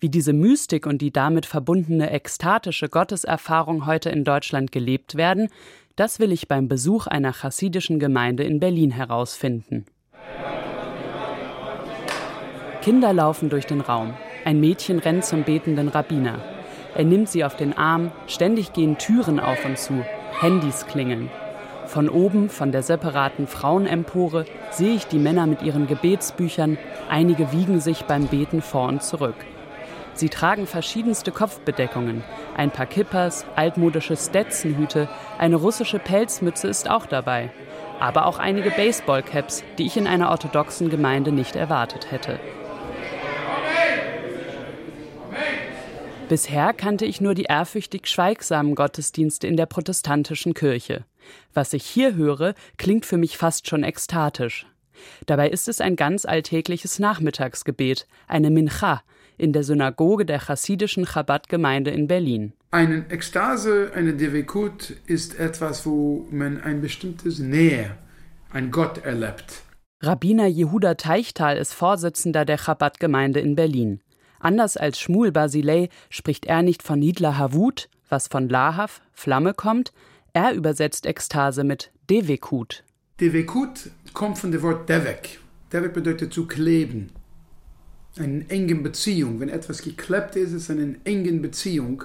Wie 0.00 0.08
diese 0.08 0.32
Mystik 0.32 0.84
und 0.84 1.00
die 1.00 1.12
damit 1.12 1.46
verbundene 1.46 2.10
ekstatische 2.10 2.88
Gotteserfahrung 2.88 3.86
heute 3.86 4.10
in 4.10 4.24
Deutschland 4.24 4.72
gelebt 4.72 5.14
werden, 5.14 5.48
das 5.94 6.18
will 6.18 6.32
ich 6.32 6.48
beim 6.48 6.66
Besuch 6.66 7.06
einer 7.06 7.32
chassidischen 7.32 8.00
Gemeinde 8.00 8.42
in 8.42 8.58
Berlin 8.58 8.90
herausfinden. 8.90 9.86
Kinder 12.82 13.12
laufen 13.12 13.48
durch 13.48 13.66
den 13.66 13.80
Raum. 13.80 14.14
Ein 14.44 14.58
Mädchen 14.58 14.98
rennt 14.98 15.24
zum 15.24 15.44
betenden 15.44 15.88
Rabbiner. 15.88 16.40
Er 16.96 17.04
nimmt 17.04 17.28
sie 17.28 17.44
auf 17.44 17.56
den 17.56 17.74
Arm, 17.78 18.10
ständig 18.26 18.72
gehen 18.72 18.98
Türen 18.98 19.38
auf 19.38 19.64
und 19.64 19.78
zu, 19.78 20.04
Handys 20.40 20.84
klingeln. 20.86 21.30
Von 21.86 22.08
oben, 22.08 22.50
von 22.50 22.72
der 22.72 22.82
separaten 22.82 23.46
Frauenempore, 23.46 24.44
sehe 24.70 24.94
ich 24.94 25.06
die 25.06 25.18
Männer 25.18 25.46
mit 25.46 25.62
ihren 25.62 25.86
Gebetsbüchern, 25.86 26.78
einige 27.08 27.52
wiegen 27.52 27.80
sich 27.80 28.04
beim 28.04 28.26
Beten 28.26 28.60
vor 28.60 28.88
und 28.88 29.02
zurück. 29.02 29.36
Sie 30.14 30.28
tragen 30.28 30.66
verschiedenste 30.66 31.30
Kopfbedeckungen, 31.30 32.24
ein 32.56 32.70
paar 32.70 32.86
Kippers, 32.86 33.44
altmodische 33.54 34.16
Stetzenhüte, 34.16 35.08
eine 35.38 35.56
russische 35.56 35.98
Pelzmütze 35.98 36.68
ist 36.68 36.90
auch 36.90 37.06
dabei, 37.06 37.50
aber 38.00 38.26
auch 38.26 38.38
einige 38.38 38.70
Baseballcaps, 38.70 39.62
die 39.78 39.86
ich 39.86 39.96
in 39.96 40.06
einer 40.06 40.30
orthodoxen 40.30 40.90
Gemeinde 40.90 41.32
nicht 41.32 41.54
erwartet 41.54 42.10
hätte. 42.10 42.38
Bisher 46.28 46.72
kannte 46.72 47.04
ich 47.04 47.20
nur 47.20 47.34
die 47.34 47.44
ehrfürchtig 47.44 48.08
schweigsamen 48.08 48.74
Gottesdienste 48.74 49.46
in 49.46 49.56
der 49.56 49.66
protestantischen 49.66 50.54
Kirche. 50.54 51.04
Was 51.54 51.72
ich 51.72 51.84
hier 51.84 52.16
höre, 52.16 52.54
klingt 52.78 53.06
für 53.06 53.16
mich 53.16 53.38
fast 53.38 53.68
schon 53.68 53.84
ekstatisch. 53.84 54.66
Dabei 55.26 55.48
ist 55.50 55.68
es 55.68 55.80
ein 55.80 55.94
ganz 55.94 56.24
alltägliches 56.24 56.98
Nachmittagsgebet, 56.98 58.08
eine 58.26 58.50
Mincha, 58.50 59.02
in 59.38 59.52
der 59.52 59.62
Synagoge 59.62 60.26
der 60.26 60.40
chassidischen 60.40 61.04
Chabad-Gemeinde 61.04 61.92
in 61.92 62.08
Berlin. 62.08 62.54
Eine 62.72 63.08
Ekstase, 63.08 63.92
eine 63.94 64.14
Devekut 64.14 64.96
ist 65.06 65.38
etwas, 65.38 65.86
wo 65.86 66.26
man 66.32 66.60
ein 66.60 66.80
bestimmtes 66.80 67.38
Nähe, 67.38 67.92
ein 68.50 68.72
Gott 68.72 69.04
erlebt. 69.04 69.62
Rabbiner 70.02 70.46
Jehuda 70.46 70.94
Teichtal 70.94 71.56
ist 71.56 71.72
Vorsitzender 71.72 72.44
der 72.44 72.58
Chabad-Gemeinde 72.58 73.38
in 73.40 73.54
Berlin. 73.54 74.00
Anders 74.46 74.76
als 74.76 75.00
Schmuel 75.00 75.32
Basilei 75.32 75.88
spricht 76.08 76.46
er 76.46 76.62
nicht 76.62 76.84
von 76.84 77.00
Nidla 77.00 77.36
Havut, 77.36 77.88
was 78.08 78.28
von 78.28 78.48
Lahav, 78.48 79.00
Flamme 79.12 79.54
kommt, 79.54 79.92
er 80.34 80.52
übersetzt 80.52 81.04
Ekstase 81.04 81.64
mit 81.64 81.90
Devekut. 82.08 82.84
Devekut 83.18 83.90
kommt 84.12 84.38
von 84.38 84.52
dem 84.52 84.62
Wort 84.62 84.88
Devek. 84.88 85.40
Devek 85.72 85.94
bedeutet 85.94 86.32
zu 86.32 86.46
kleben. 86.46 87.10
Eine 88.16 88.48
enge 88.48 88.76
Beziehung. 88.76 89.40
Wenn 89.40 89.48
etwas 89.48 89.82
geklebt 89.82 90.36
ist, 90.36 90.52
ist 90.52 90.62
es 90.62 90.70
eine 90.70 90.94
enge 91.02 91.32
Beziehung. 91.32 92.04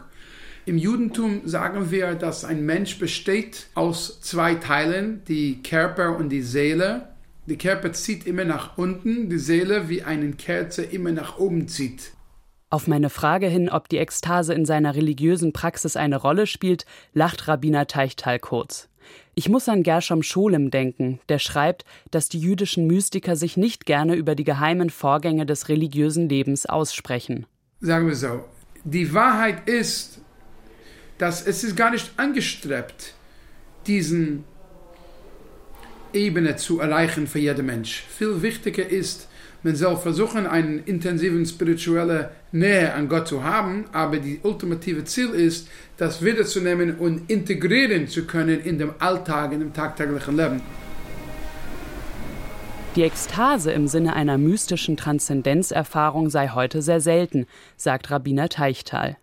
Im 0.65 0.79
Judentum 0.79 1.41
sagen 1.47 1.91
wir, 1.91 2.15
dass 2.15 2.43
ein 2.43 2.65
Mensch 2.65 2.97
besteht 2.97 3.67
aus 3.75 4.19
zwei 4.21 4.55
Teilen, 4.55 5.21
die 5.27 5.61
Körper 5.61 6.17
und 6.17 6.29
die 6.29 6.41
Seele. 6.41 7.07
Der 7.45 7.59
Körper 7.59 7.93
zieht 7.93 8.25
immer 8.25 8.45
nach 8.45 8.79
unten, 8.79 9.29
die 9.29 9.37
Seele 9.37 9.89
wie 9.89 10.01
eine 10.01 10.31
Kerze 10.31 10.81
immer 10.81 11.11
nach 11.11 11.37
oben 11.37 11.67
zieht. 11.67 12.13
Auf 12.71 12.87
meine 12.87 13.09
Frage 13.09 13.47
hin, 13.47 13.69
ob 13.69 13.89
die 13.89 13.97
Ekstase 13.97 14.53
in 14.53 14.63
seiner 14.63 14.95
religiösen 14.95 15.51
Praxis 15.51 15.97
eine 15.97 16.15
Rolle 16.15 16.47
spielt, 16.47 16.85
lacht 17.13 17.49
Rabbiner 17.49 17.85
Teichtal 17.85 18.39
kurz. 18.39 18.87
Ich 19.35 19.49
muss 19.49 19.67
an 19.67 19.83
Gershom 19.83 20.23
Scholem 20.23 20.71
denken, 20.71 21.19
der 21.27 21.37
schreibt, 21.37 21.83
dass 22.11 22.29
die 22.29 22.39
jüdischen 22.39 22.87
Mystiker 22.87 23.35
sich 23.35 23.57
nicht 23.57 23.85
gerne 23.85 24.15
über 24.15 24.35
die 24.35 24.45
geheimen 24.45 24.89
Vorgänge 24.89 25.45
des 25.45 25.67
religiösen 25.67 26.29
Lebens 26.29 26.65
aussprechen. 26.65 27.45
Sagen 27.81 28.07
wir 28.07 28.15
so, 28.15 28.45
die 28.85 29.13
Wahrheit 29.13 29.67
ist, 29.67 30.21
dass 31.17 31.45
es 31.45 31.65
ist 31.65 31.75
gar 31.75 31.91
nicht 31.91 32.11
angestrebt, 32.15 33.15
diesen 33.85 34.45
Ebene 36.13 36.55
zu 36.55 36.79
erreichen 36.79 37.27
für 37.27 37.39
jeden 37.39 37.65
Mensch. 37.65 38.05
Viel 38.17 38.41
wichtiger 38.41 38.87
ist, 38.87 39.27
man 39.63 39.75
soll 39.75 39.97
versuchen, 39.97 40.47
eine 40.47 40.77
intensive 40.77 41.45
spirituelle 41.45 42.31
Nähe 42.51 42.93
an 42.93 43.07
Gott 43.07 43.27
zu 43.27 43.43
haben, 43.43 43.85
aber 43.91 44.17
die 44.17 44.39
ultimative 44.43 45.03
Ziel 45.03 45.29
ist, 45.29 45.67
das 45.97 46.23
wiederzunehmen 46.23 46.95
und 46.95 47.29
integrieren 47.29 48.07
zu 48.07 48.25
können 48.25 48.59
in 48.59 48.79
dem 48.79 48.93
Alltag, 48.99 49.53
in 49.53 49.59
dem 49.59 49.73
tagtäglichen 49.73 50.35
Leben. 50.35 50.61
Die 52.95 53.03
Ekstase 53.03 53.71
im 53.71 53.87
Sinne 53.87 54.15
einer 54.17 54.37
mystischen 54.37 54.97
Transzendenzerfahrung 54.97 56.29
sei 56.29 56.49
heute 56.49 56.81
sehr 56.81 56.99
selten, 56.99 57.45
sagt 57.77 58.11
Rabbiner 58.11 58.49
Teichtal. 58.49 59.15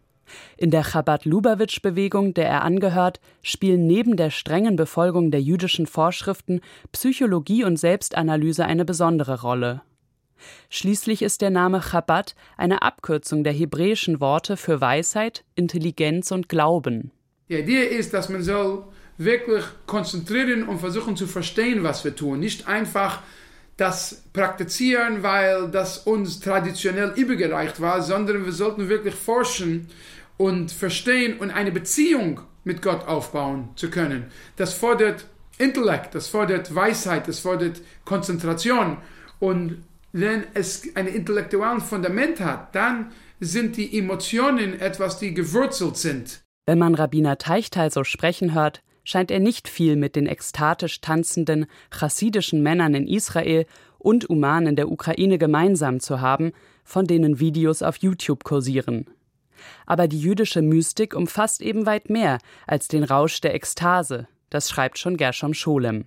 In 0.57 0.71
der 0.71 0.85
Chabad-Lubavitch-Bewegung, 0.85 2.33
der 2.33 2.49
er 2.49 2.63
angehört, 2.63 3.21
spielen 3.43 3.87
neben 3.87 4.17
der 4.17 4.31
strengen 4.31 4.77
Befolgung 4.77 5.31
der 5.31 5.43
jüdischen 5.43 5.87
Vorschriften 5.87 6.61
Psychologie 6.93 7.65
und 7.65 7.79
Selbstanalyse 7.79 8.65
eine 8.65 8.85
besondere 8.85 9.43
Rolle. 9.43 9.83
Schließlich 10.71 11.23
ist 11.23 11.41
der 11.41 11.51
Name 11.51 11.81
Chabad 11.81 12.35
eine 12.57 12.83
Abkürzung 12.83 13.45
der 13.45 13.53
hebräischen 13.53 14.21
Worte 14.21 14.57
für 14.57 14.81
Weisheit, 14.81 15.45
Intelligenz 15.55 16.31
und 16.31 16.49
Glauben. 16.49 17.11
Die 17.49 17.55
Idee 17.55 17.85
ist, 17.85 18.13
dass 18.15 18.29
man 18.29 18.43
soll 18.43 18.85
wirklich 19.17 19.65
konzentrieren 19.87 20.69
und 20.69 20.79
versuchen 20.79 21.17
zu 21.17 21.27
verstehen, 21.27 21.83
was 21.83 22.05
wir 22.05 22.15
tun. 22.15 22.41
Nicht 22.41 22.69
einfach 22.69 23.21
das 23.77 24.25
praktizieren, 24.33 25.23
weil 25.23 25.71
das 25.71 25.99
uns 25.99 26.41
traditionell 26.41 27.13
übergereicht 27.17 27.81
war, 27.81 28.03
sondern 28.03 28.45
wir 28.45 28.53
sollten 28.53 28.89
wirklich 28.89 29.15
forschen 29.15 29.89
und 30.37 30.71
verstehen 30.73 31.39
und 31.39 31.51
eine 31.51 31.73
Beziehung 31.73 32.41
mit 32.65 32.83
Gott 32.83 33.07
aufbauen 33.07 33.71
zu 33.77 33.89
können. 33.91 34.27
Das 34.57 34.75
fordert 34.75 35.27
Intellekt, 35.59 36.15
das 36.15 36.29
fordert 36.29 36.75
Weisheit, 36.75 37.29
das 37.29 37.41
fordert 37.41 37.81
Konzentration 38.05 38.99
und 39.41 39.85
Wenn 40.21 40.43
es 40.55 40.83
ein 40.97 41.07
intellektuelles 41.07 41.85
Fundament 41.85 42.41
hat, 42.41 42.75
dann 42.75 43.13
sind 43.39 43.77
die 43.77 43.97
Emotionen 43.97 44.81
etwas, 44.81 45.21
die 45.21 45.33
gewurzelt 45.33 45.97
sind. 45.97 46.43
Wenn 46.67 46.81
man 46.81 46.97
Rabbiner 46.97 47.39
Teichtal 47.39 47.93
so 47.93 48.03
sprechen 48.03 48.53
hört, 48.53 48.83
scheint 49.05 49.31
er 49.31 49.39
nicht 49.39 49.69
viel 49.69 49.95
mit 49.95 50.17
den 50.17 50.27
ekstatisch 50.27 51.01
tanzenden 51.01 51.67
chassidischen 51.93 52.65
Männern 52.65 52.95
in 52.95 53.07
Israel 53.07 53.65
und 53.99 54.29
Umanen 54.29 54.75
der 54.75 54.91
Ukraine 54.91 55.39
gemeinsam 55.39 56.01
zu 56.01 56.21
haben, 56.21 56.51
von 56.83 57.07
denen 57.07 57.39
Videos 57.39 57.83
auf 57.83 57.99
YouTube 57.99 58.43
kursieren. 58.43 59.07
Aber 59.87 60.09
die 60.09 60.21
jüdische 60.21 60.63
Mystik 60.63 61.15
umfasst 61.15 61.63
eben 61.63 61.87
weit 61.87 62.11
mehr 62.11 62.39
als 62.67 62.89
den 62.89 63.05
Rausch 63.05 63.41
der 63.41 63.55
Ekstase, 63.55 64.27
das 64.51 64.69
schreibt 64.69 64.99
schon 64.99 65.17
Gershom 65.17 65.55
Scholem. 65.55 66.07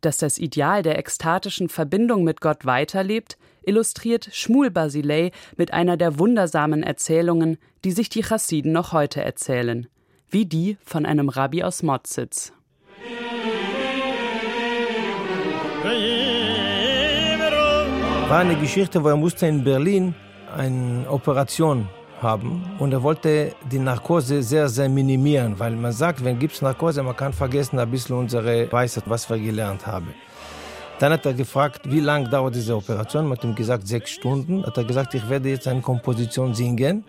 Dass 0.00 0.18
das 0.18 0.38
Ideal 0.38 0.82
der 0.82 0.98
ekstatischen 0.98 1.68
Verbindung 1.68 2.24
mit 2.24 2.40
Gott 2.40 2.64
weiterlebt, 2.64 3.38
illustriert 3.62 4.28
Schmuel 4.32 4.70
Basilei 4.70 5.30
mit 5.56 5.72
einer 5.72 5.96
der 5.96 6.18
wundersamen 6.18 6.82
Erzählungen, 6.82 7.58
die 7.84 7.92
sich 7.92 8.08
die 8.08 8.22
Chassiden 8.22 8.72
noch 8.72 8.92
heute 8.92 9.22
erzählen, 9.22 9.86
wie 10.30 10.46
die 10.46 10.78
von 10.84 11.06
einem 11.06 11.28
Rabbi 11.28 11.62
aus 11.62 11.82
Motzitz. 11.82 12.52
War 18.28 18.40
eine 18.40 18.56
Geschichte, 18.56 19.02
wo 19.02 19.08
er 19.08 19.16
musste 19.16 19.46
in 19.46 19.64
Berlin 19.64 20.14
eine 20.54 21.08
Operation 21.08 21.88
haben 22.22 22.64
und 22.78 22.92
er 22.92 23.02
wollte 23.02 23.52
die 23.70 23.78
Narkose 23.78 24.42
sehr, 24.42 24.68
sehr 24.68 24.88
minimieren, 24.88 25.58
weil 25.58 25.72
man 25.72 25.92
sagt, 25.92 26.24
wenn 26.24 26.38
es 26.44 26.62
Narkose, 26.62 27.02
man 27.02 27.16
kann 27.16 27.32
vergessen 27.32 27.78
ein 27.78 27.90
bisschen 27.90 28.16
unsere 28.16 28.70
Weisheit, 28.70 29.04
was 29.06 29.28
wir 29.30 29.38
gelernt 29.38 29.86
haben. 29.86 30.14
Dann 30.98 31.12
hat 31.12 31.24
er 31.26 31.32
gefragt, 31.32 31.82
wie 31.84 32.00
lange 32.00 32.28
dauert 32.28 32.56
diese 32.56 32.74
Operation. 32.74 33.28
Man 33.28 33.38
hat 33.38 33.44
ihm 33.44 33.54
gesagt, 33.54 33.86
sechs 33.86 34.10
Stunden. 34.10 34.66
Hat 34.66 34.76
er 34.76 34.84
gesagt, 34.84 35.14
ich 35.14 35.28
werde 35.28 35.48
jetzt 35.48 35.68
eine 35.68 35.80
Komposition 35.80 36.54
singen. 36.54 37.04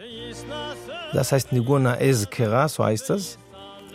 Das 1.11 1.31
heißt 1.31 1.51
Niguna 1.51 1.99
Ezkera, 1.99 2.67
so 2.67 2.85
heißt 2.85 3.09
das. 3.09 3.39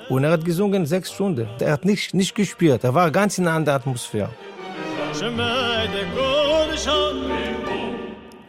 Und 0.09 0.25
er 0.25 0.33
hat 0.33 0.45
gesungen 0.45 0.85
sechs 0.85 1.13
Stunden. 1.13 1.49
Er 1.61 1.73
hat 1.73 1.85
nicht, 1.85 2.13
nicht 2.13 2.35
gespielt. 2.35 2.83
Er 2.83 2.93
war 2.93 3.11
ganz 3.11 3.39
in 3.39 3.47
einer 3.47 3.57
anderen 3.57 3.77
Atmosphäre. 3.77 4.31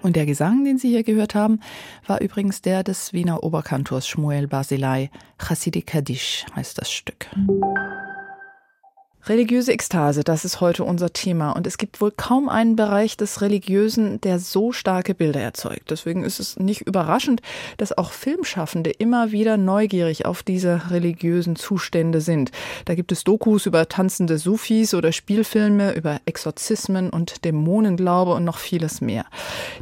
Und 0.06 0.16
der 0.16 0.28
Gesang, 0.28 0.64
den 0.66 0.78
Sie 0.78 0.90
hier 0.90 1.02
gehört 1.02 1.34
haben, 1.34 1.60
war 2.06 2.22
übrigens 2.22 2.62
der 2.62 2.84
des 2.84 3.12
Wiener 3.12 3.44
Oberkantors 3.44 4.08
Shmuel 4.08 4.46
Basilai. 4.46 5.10
Chassidi 5.40 5.82
Kaddish 5.82 6.46
heißt 6.56 6.78
das 6.78 6.92
Stück. 6.92 7.26
Religiöse 9.28 9.72
Ekstase, 9.72 10.24
das 10.24 10.46
ist 10.46 10.62
heute 10.62 10.84
unser 10.84 11.12
Thema. 11.12 11.54
Und 11.54 11.66
es 11.66 11.80
gibt 11.80 12.00
wohl 12.00 12.12
kaum 12.12 12.48
einen 12.48 12.76
Bereich 12.76 13.18
des 13.18 13.42
Religiösen, 13.42 14.22
der 14.22 14.38
so 14.38 14.72
starke 14.72 15.16
Bilder 15.16 15.42
erzeugt. 15.42 15.90
Deswegen 15.90 16.24
ist 16.24 16.40
es 16.40 16.60
nicht 16.60 16.82
überraschend, 16.82 17.42
dass 17.78 17.98
auch 17.98 18.12
Filmschaffende 18.12 18.92
immer 18.92 19.32
wieder 19.32 19.58
neugierig 19.58 20.28
auf 20.28 20.44
diese 20.44 20.92
religiösen 20.92 21.56
Zustände 21.56 22.22
sind. 22.22 22.52
Da 22.86 22.94
gibt 22.94 23.12
es 23.12 23.24
Dokus 23.24 23.66
über 23.66 23.90
tanzende 23.90 24.38
Sufis 24.38 24.94
oder 24.94 25.12
Spielfilme 25.12 25.94
über 25.94 26.20
Exorzismen 26.28 27.10
und 27.10 27.46
Dämonenglaube 27.46 28.32
und 28.32 28.44
noch 28.44 28.60
vieles 28.60 29.02
mehr. 29.02 29.26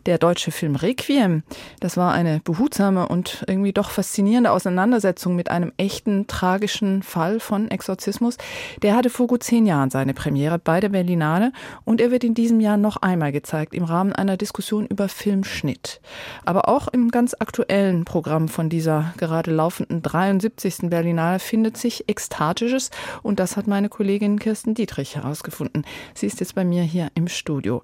Der 0.05 0.19
deutsche 0.19 0.51
Film 0.51 0.77
Requiem, 0.77 1.43
das 1.81 1.97
war 1.97 2.13
eine 2.13 2.39
behutsame 2.45 3.09
und 3.09 3.43
irgendwie 3.47 3.73
doch 3.73 3.89
faszinierende 3.89 4.51
Auseinandersetzung 4.51 5.35
mit 5.35 5.51
einem 5.51 5.73
echten 5.75 6.27
tragischen 6.27 7.03
Fall 7.03 7.41
von 7.41 7.69
Exorzismus. 7.69 8.37
Der 8.81 8.95
hatte 8.95 9.09
vor 9.09 9.32
gut 9.33 9.41
zehn 9.41 9.65
Jahren 9.65 9.89
seine 9.89 10.13
Premiere 10.13 10.59
bei 10.59 10.79
der 10.79 10.89
Berlinale 10.89 11.53
und 11.85 11.99
er 11.99 12.11
wird 12.11 12.23
in 12.23 12.35
diesem 12.35 12.59
Jahr 12.59 12.77
noch 12.77 12.97
einmal 12.97 13.31
gezeigt 13.31 13.73
im 13.73 13.83
Rahmen 13.83 14.13
einer 14.13 14.37
Diskussion 14.37 14.85
über 14.85 15.09
Filmschnitt. 15.09 16.01
Aber 16.45 16.69
auch 16.69 16.87
im 16.87 17.09
ganz 17.09 17.33
aktuellen 17.39 18.05
Programm 18.05 18.47
von 18.47 18.69
dieser 18.69 19.15
gerade 19.17 19.49
laufenden 19.49 20.03
73. 20.03 20.81
Berlinale 20.83 21.39
findet 21.39 21.77
sich 21.77 22.07
Ekstatisches 22.07 22.91
und 23.23 23.39
das 23.39 23.57
hat 23.57 23.65
meine 23.65 23.89
Kollegin 23.89 24.37
Kirsten 24.37 24.75
Dietrich 24.75 25.15
herausgefunden. 25.15 25.83
Sie 26.13 26.27
ist 26.27 26.39
jetzt 26.39 26.53
bei 26.53 26.63
mir 26.63 26.83
hier 26.83 27.07
im 27.15 27.27
Studio. 27.27 27.81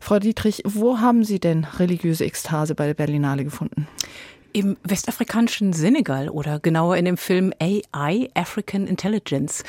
Frau 0.00 0.18
Dietrich, 0.18 0.64
wo 0.64 0.98
haben 0.98 1.22
Sie 1.22 1.38
denn 1.38 1.64
religiöse 1.78 2.24
Ekstase 2.24 2.74
bei 2.74 2.86
der 2.86 2.94
Berlinale 2.94 3.44
gefunden? 3.44 3.86
im 4.52 4.76
westafrikanischen 4.82 5.72
Senegal 5.72 6.28
oder 6.28 6.58
genauer 6.58 6.96
in 6.96 7.04
dem 7.04 7.16
Film 7.16 7.52
AI, 7.60 8.28
African 8.34 8.86
Intelligence. 8.86 9.62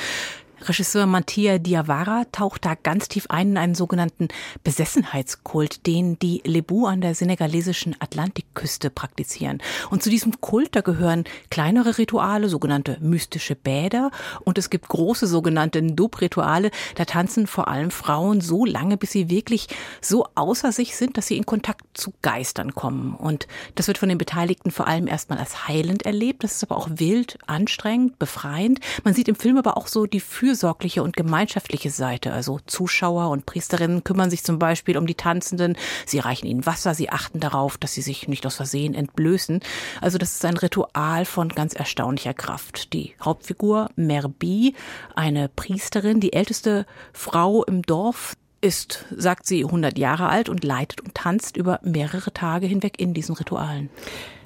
Regisseur 0.62 1.06
Mattia 1.06 1.58
Diawara 1.58 2.26
taucht 2.32 2.66
da 2.66 2.76
ganz 2.76 3.08
tief 3.08 3.28
ein 3.30 3.52
in 3.52 3.58
einen 3.58 3.76
sogenannten 3.76 4.28
Besessenheitskult, 4.64 5.86
den 5.88 6.20
die 6.20 6.42
Lebu 6.46 6.86
an 6.86 7.02
der 7.02 7.16
senegalesischen 7.16 7.96
Atlantikküste 8.00 8.90
praktizieren. 8.90 9.62
Und 9.90 10.04
zu 10.04 10.10
diesem 10.10 10.42
Kult, 10.42 10.76
da 10.76 10.82
gehören 10.82 11.24
kleinere 11.50 11.98
Rituale, 11.98 12.50
sogenannte 12.50 12.98
mystische 13.02 13.56
Bäder, 13.56 14.12
und 14.42 14.58
es 14.58 14.70
gibt 14.70 14.88
große 14.88 15.28
sogenannte 15.28 15.82
Dub-Rituale. 15.82 16.72
Da 16.96 17.06
tanzen 17.06 17.48
vor 17.48 17.68
allem 17.68 17.92
Frauen 17.92 18.42
so 18.42 18.66
lange, 18.66 18.98
bis 18.98 19.12
sie 19.12 19.30
wirklich 19.30 19.68
so 20.02 20.28
außer 20.36 20.72
sich 20.72 20.96
sind, 20.96 21.18
dass 21.18 21.28
sie 21.28 21.38
in 21.38 21.46
Kontakt 21.46 21.86
zu 21.94 22.14
Geistern 22.22 22.76
kommen. 22.76 23.16
Und 23.16 23.48
das 23.76 23.88
wird 23.88 23.98
von 23.98 24.10
den 24.10 24.18
Beteiligten 24.18 24.72
vor 24.72 24.88
allem 24.88 25.08
erstmal 25.08 25.40
als 25.40 25.68
heilend 25.68 26.06
erlebt. 26.06 26.44
Das 26.44 26.54
ist 26.54 26.64
aber 26.64 26.78
auch 26.78 26.90
wild, 26.92 27.38
anstrengend, 27.48 28.20
befreiend. 28.20 28.80
Man 29.04 29.14
sieht 29.14 29.28
im 29.28 29.36
Film 29.36 29.58
aber 29.58 29.78
auch 29.78 29.88
so 29.88 30.06
die 30.06 30.20
fürsorgliche 30.50 31.04
und 31.04 31.16
gemeinschaftliche 31.16 31.92
Seite. 31.92 32.34
Also 32.34 32.60
Zuschauer 32.66 33.30
und 33.30 33.46
Priesterinnen 33.46 34.04
kümmern 34.04 34.32
sich 34.32 34.44
zum 34.44 34.58
Beispiel 34.58 34.98
um 34.98 35.06
die 35.06 35.14
Tanzenden. 35.14 35.78
Sie 36.08 36.18
reichen 36.18 36.48
ihnen 36.48 36.66
Wasser, 36.66 36.96
sie 36.96 37.12
achten 37.12 37.40
darauf, 37.40 37.78
dass 37.78 37.94
sie 37.94 38.02
sich 38.02 38.28
nicht 38.28 38.48
aus 38.48 38.56
Versehen 38.56 38.96
entblößen. 38.96 39.60
Also 40.02 40.18
das 40.18 40.34
ist 40.34 40.46
ein 40.46 40.58
Ritual 40.58 41.26
von 41.26 41.50
ganz 41.50 41.76
erstaunlicher 41.76 42.34
Kraft. 42.34 42.94
Die 42.94 43.14
Hauptfigur 43.22 43.92
Merbi, 43.96 44.74
eine 45.16 45.50
Priesterin, 45.50 46.20
die 46.20 46.34
älteste 46.34 46.88
Frau 47.14 47.64
im 47.64 47.84
Dorf, 47.84 48.34
ist, 48.60 49.06
sagt 49.16 49.46
sie, 49.46 49.64
100 49.64 50.00
Jahre 50.00 50.30
alt 50.30 50.50
und 50.50 50.64
leitet 50.64 51.02
und 51.02 51.14
tanzt 51.14 51.58
über 51.58 51.80
mehrere 51.84 52.34
Tage 52.34 52.66
hinweg 52.66 53.00
in 53.00 53.14
diesen 53.14 53.36
Ritualen. 53.36 53.92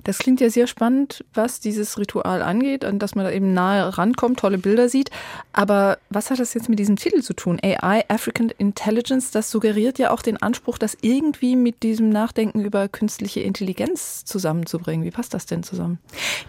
Das 0.03 0.17
klingt 0.17 0.41
ja 0.41 0.49
sehr 0.49 0.67
spannend, 0.67 1.23
was 1.33 1.59
dieses 1.59 1.97
Ritual 1.97 2.41
angeht, 2.41 2.83
an 2.83 2.99
das 2.99 3.15
man 3.15 3.25
da 3.25 3.31
eben 3.31 3.53
nahe 3.53 3.97
rankommt, 3.97 4.39
tolle 4.39 4.57
Bilder 4.57 4.89
sieht. 4.89 5.11
Aber 5.53 5.97
was 6.09 6.29
hat 6.29 6.39
das 6.39 6.53
jetzt 6.53 6.67
mit 6.67 6.79
diesem 6.79 6.97
Titel 6.97 7.21
zu 7.21 7.33
tun? 7.33 7.59
AI, 7.63 8.03
African 8.09 8.49
Intelligence, 8.57 9.31
das 9.31 9.49
suggeriert 9.49 9.99
ja 9.99 10.11
auch 10.11 10.21
den 10.21 10.37
Anspruch, 10.37 10.77
das 10.77 10.97
irgendwie 11.01 11.55
mit 11.55 11.83
diesem 11.83 12.09
Nachdenken 12.09 12.65
über 12.65 12.87
künstliche 12.89 13.39
Intelligenz 13.39 14.25
zusammenzubringen. 14.25 15.05
Wie 15.05 15.11
passt 15.11 15.33
das 15.33 15.45
denn 15.45 15.63
zusammen? 15.63 15.99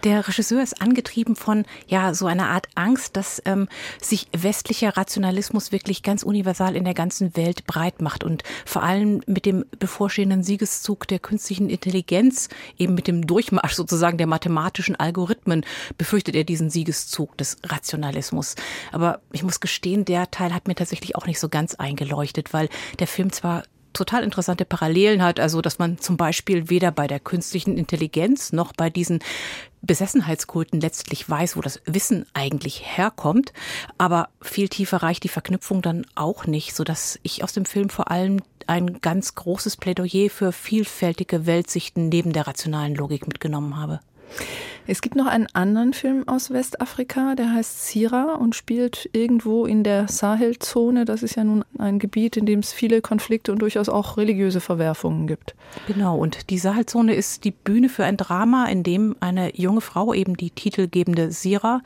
Der 0.03 0.27
Regisseur 0.27 0.61
ist 0.61 0.81
angetrieben 0.81 1.35
von 1.35 1.65
ja 1.87 2.13
so 2.13 2.25
einer 2.25 2.49
Art 2.49 2.67
Angst, 2.75 3.15
dass 3.15 3.41
ähm, 3.45 3.67
sich 4.01 4.27
westlicher 4.35 4.97
Rationalismus 4.97 5.71
wirklich 5.71 6.03
ganz 6.03 6.23
universal 6.23 6.75
in 6.75 6.83
der 6.83 6.93
ganzen 6.93 7.37
Welt 7.37 7.65
breit 7.65 8.01
macht 8.01 8.23
und 8.23 8.43
vor 8.65 8.83
allem 8.83 9.21
mit 9.27 9.45
dem 9.45 9.65
bevorstehenden 9.79 10.43
Siegeszug 10.43 11.07
der 11.07 11.19
künstlichen 11.19 11.69
Intelligenz, 11.69 12.49
eben 12.77 12.95
mit 12.95 13.07
dem 13.07 13.25
Durch 13.25 13.44
Durchmarsch 13.45 13.73
sozusagen 13.73 14.17
der 14.17 14.27
mathematischen 14.27 14.95
Algorithmen 14.95 15.65
befürchtet 15.97 16.35
er 16.35 16.43
diesen 16.43 16.71
Siegeszug 16.71 17.37
des 17.37 17.57
Rationalismus. 17.63 18.55
Aber 18.91 19.21
ich 19.31 19.43
muss 19.43 19.59
gestehen, 19.59 20.03
der 20.03 20.31
Teil 20.31 20.53
hat 20.53 20.67
mir 20.67 20.75
tatsächlich 20.75 21.15
auch 21.15 21.27
nicht 21.27 21.39
so 21.39 21.47
ganz 21.47 21.75
eingeleuchtet, 21.75 22.53
weil 22.53 22.69
der 22.99 23.07
Film 23.07 23.31
zwar 23.31 23.63
total 23.93 24.23
interessante 24.23 24.65
Parallelen 24.65 25.23
hat, 25.23 25.39
also 25.39 25.61
dass 25.61 25.79
man 25.79 25.99
zum 25.99 26.17
Beispiel 26.17 26.69
weder 26.69 26.91
bei 26.91 27.07
der 27.07 27.19
künstlichen 27.19 27.77
Intelligenz 27.77 28.51
noch 28.51 28.73
bei 28.73 28.89
diesen 28.89 29.19
Besessenheitskulten 29.85 30.81
letztlich 30.81 31.29
weiß, 31.29 31.57
wo 31.57 31.61
das 31.61 31.81
Wissen 31.85 32.25
eigentlich 32.33 32.81
herkommt. 32.97 33.53
Aber 33.97 34.29
viel 34.41 34.69
tiefer 34.69 34.97
reicht 34.97 35.23
die 35.23 35.29
Verknüpfung 35.29 35.81
dann 35.81 36.05
auch 36.15 36.45
nicht, 36.45 36.75
sodass 36.75 37.19
ich 37.23 37.43
aus 37.43 37.53
dem 37.53 37.65
Film 37.65 37.89
vor 37.89 38.11
allem 38.11 38.41
ein 38.67 38.99
ganz 39.01 39.35
großes 39.35 39.77
Plädoyer 39.77 40.29
für 40.29 40.51
vielfältige 40.51 41.45
Weltsichten 41.45 42.09
neben 42.09 42.33
der 42.33 42.47
rationalen 42.47 42.95
Logik 42.95 43.27
mitgenommen 43.27 43.77
habe. 43.77 43.99
Es 44.87 45.01
gibt 45.01 45.15
noch 45.15 45.25
einen 45.25 45.47
anderen 45.53 45.93
Film 45.93 46.27
aus 46.27 46.51
Westafrika, 46.51 47.33
der 47.33 47.51
heißt 47.51 47.87
Sira 47.87 48.35
und 48.35 48.53
spielt 48.53 49.09
irgendwo 49.13 49.65
in 49.65 49.83
der 49.83 50.07
Sahelzone. 50.07 51.05
Das 51.05 51.23
ist 51.23 51.35
ja 51.35 51.43
nun 51.43 51.65
ein 51.79 51.97
Gebiet, 51.97 52.37
in 52.37 52.45
dem 52.45 52.59
es 52.59 52.71
viele 52.71 53.01
Konflikte 53.01 53.51
und 53.51 53.59
durchaus 53.59 53.89
auch 53.89 54.17
religiöse 54.17 54.59
Verwerfungen 54.59 55.25
gibt. 55.25 55.55
Genau, 55.87 56.17
und 56.17 56.51
die 56.51 56.59
Sahelzone 56.59 57.15
ist 57.15 57.45
die 57.45 57.51
Bühne 57.51 57.89
für 57.89 58.05
ein 58.05 58.17
Drama, 58.17 58.67
in 58.67 58.83
dem 58.83 59.15
eine 59.21 59.57
junge 59.57 59.81
Frau, 59.81 60.13
eben 60.13 60.37
die 60.37 60.51
titelgebende 60.51 61.31
Sira, 61.31 61.81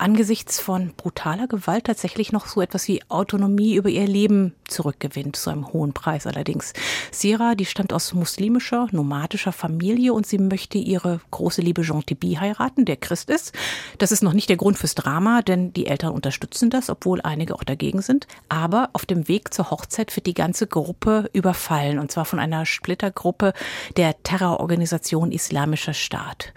angesichts 0.00 0.60
von 0.60 0.92
brutaler 0.96 1.46
Gewalt 1.46 1.84
tatsächlich 1.84 2.32
noch 2.32 2.46
so 2.46 2.60
etwas 2.60 2.88
wie 2.88 3.02
Autonomie 3.08 3.74
über 3.74 3.88
ihr 3.88 4.06
Leben 4.06 4.54
zurückgewinnt, 4.66 5.36
zu 5.36 5.50
einem 5.50 5.72
hohen 5.72 5.92
Preis 5.92 6.26
allerdings. 6.26 6.72
Sira, 7.10 7.54
die 7.54 7.66
stammt 7.66 7.92
aus 7.92 8.14
muslimischer, 8.14 8.88
nomadischer 8.92 9.52
Familie 9.52 10.12
und 10.12 10.26
sie 10.26 10.38
möchte 10.38 10.78
ihre 10.78 11.20
große 11.30 11.60
Liebe 11.60 11.82
Jean 11.82 12.04
Tibi 12.04 12.34
heiraten, 12.34 12.84
der 12.84 12.96
Christ 12.96 13.30
ist. 13.30 13.52
Das 13.98 14.12
ist 14.12 14.22
noch 14.22 14.32
nicht 14.32 14.48
der 14.48 14.56
Grund 14.56 14.78
fürs 14.78 14.94
Drama, 14.94 15.42
denn 15.42 15.72
die 15.72 15.86
Eltern 15.86 16.12
unterstützen 16.12 16.70
das, 16.70 16.88
obwohl 16.88 17.20
einige 17.20 17.54
auch 17.54 17.64
dagegen 17.64 18.00
sind. 18.00 18.26
Aber 18.48 18.90
auf 18.94 19.06
dem 19.06 19.28
Weg 19.28 19.52
zur 19.52 19.70
Hochzeit 19.70 20.14
wird 20.16 20.26
die 20.26 20.34
ganze 20.34 20.66
Gruppe 20.66 21.28
überfallen 21.32 21.98
und 21.98 22.10
zwar 22.10 22.24
von 22.24 22.38
einer 22.38 22.64
Splittergruppe 22.64 23.52
der 23.96 24.22
Terrororganisation 24.22 25.32
Islamischer 25.32 25.94
Staat. 25.94 26.52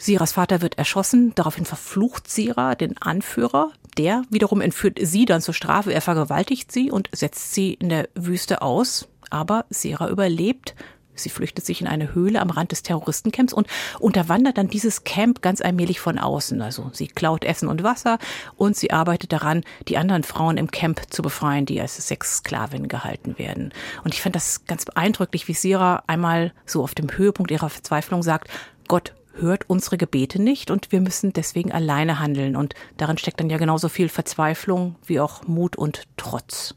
Siras 0.00 0.32
Vater 0.32 0.62
wird 0.62 0.78
erschossen, 0.78 1.34
daraufhin 1.34 1.66
verflucht 1.66 2.26
Sira 2.28 2.74
den 2.74 2.96
Anführer. 2.96 3.70
Der 3.98 4.22
wiederum 4.30 4.62
entführt 4.62 4.98
sie 4.98 5.26
dann 5.26 5.42
zur 5.42 5.52
Strafe, 5.52 5.92
er 5.92 6.00
vergewaltigt 6.00 6.72
sie 6.72 6.90
und 6.90 7.10
setzt 7.12 7.52
sie 7.52 7.74
in 7.74 7.90
der 7.90 8.08
Wüste 8.14 8.62
aus. 8.62 9.08
Aber 9.28 9.66
Sira 9.68 10.08
überlebt. 10.08 10.74
Sie 11.14 11.28
flüchtet 11.28 11.66
sich 11.66 11.82
in 11.82 11.86
eine 11.86 12.14
Höhle 12.14 12.40
am 12.40 12.48
Rand 12.48 12.72
des 12.72 12.82
Terroristencamps 12.82 13.52
und 13.52 13.66
unterwandert 13.98 14.56
dann 14.56 14.68
dieses 14.68 15.04
Camp 15.04 15.42
ganz 15.42 15.60
allmählich 15.60 16.00
von 16.00 16.18
außen. 16.18 16.62
Also 16.62 16.90
sie 16.94 17.06
klaut 17.06 17.44
Essen 17.44 17.68
und 17.68 17.82
Wasser 17.82 18.18
und 18.56 18.76
sie 18.76 18.92
arbeitet 18.92 19.32
daran, 19.32 19.64
die 19.86 19.98
anderen 19.98 20.22
Frauen 20.22 20.56
im 20.56 20.70
Camp 20.70 21.02
zu 21.10 21.20
befreien, 21.20 21.66
die 21.66 21.78
als 21.78 21.96
Sexsklavinnen 22.08 22.88
gehalten 22.88 23.38
werden. 23.38 23.74
Und 24.02 24.14
ich 24.14 24.22
fand 24.22 24.34
das 24.34 24.64
ganz 24.64 24.86
beeindrucklich, 24.86 25.46
wie 25.46 25.52
Sira 25.52 26.04
einmal 26.06 26.54
so 26.64 26.82
auf 26.82 26.94
dem 26.94 27.10
Höhepunkt 27.10 27.50
ihrer 27.50 27.68
Verzweiflung 27.68 28.22
sagt, 28.22 28.48
Gott 28.88 29.12
hört 29.34 29.68
unsere 29.68 29.96
Gebete 29.98 30.40
nicht 30.40 30.70
und 30.70 30.92
wir 30.92 31.00
müssen 31.00 31.32
deswegen 31.32 31.72
alleine 31.72 32.18
handeln. 32.18 32.56
Und 32.56 32.74
darin 32.96 33.18
steckt 33.18 33.40
dann 33.40 33.50
ja 33.50 33.58
genauso 33.58 33.88
viel 33.88 34.08
Verzweiflung 34.08 34.96
wie 35.06 35.20
auch 35.20 35.46
Mut 35.46 35.76
und 35.76 36.04
Trotz. 36.16 36.74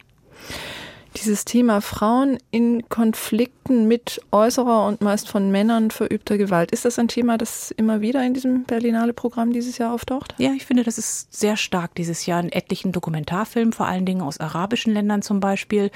Dieses 1.18 1.46
Thema 1.46 1.80
Frauen 1.82 2.40
in 2.50 2.90
Konflikten 2.90 3.88
mit 3.88 4.20
äußerer 4.32 4.88
und 4.88 5.02
meist 5.02 5.30
von 5.30 5.52
Männern 5.52 5.92
verübter 5.92 6.40
Gewalt, 6.40 6.72
ist 6.72 6.86
das 6.86 6.98
ein 6.98 7.08
Thema, 7.08 7.38
das 7.38 7.70
immer 7.70 8.02
wieder 8.02 8.26
in 8.26 8.34
diesem 8.34 8.64
Berlinale 8.64 9.14
Programm 9.14 9.54
dieses 9.54 9.78
Jahr 9.78 9.94
auftaucht? 9.94 10.34
Ja, 10.40 10.54
ich 10.54 10.66
finde, 10.66 10.84
das 10.84 10.98
ist 10.98 11.32
sehr 11.32 11.56
stark 11.56 11.94
dieses 11.96 12.26
Jahr 12.26 12.40
in 12.40 12.52
etlichen 12.52 12.92
Dokumentarfilmen, 12.92 13.74
vor 13.74 13.86
allen 13.86 14.06
Dingen 14.06 14.22
aus 14.22 14.40
arabischen 14.40 14.94
Ländern 14.94 15.22
zum 15.22 15.40
Beispiel. 15.40 15.92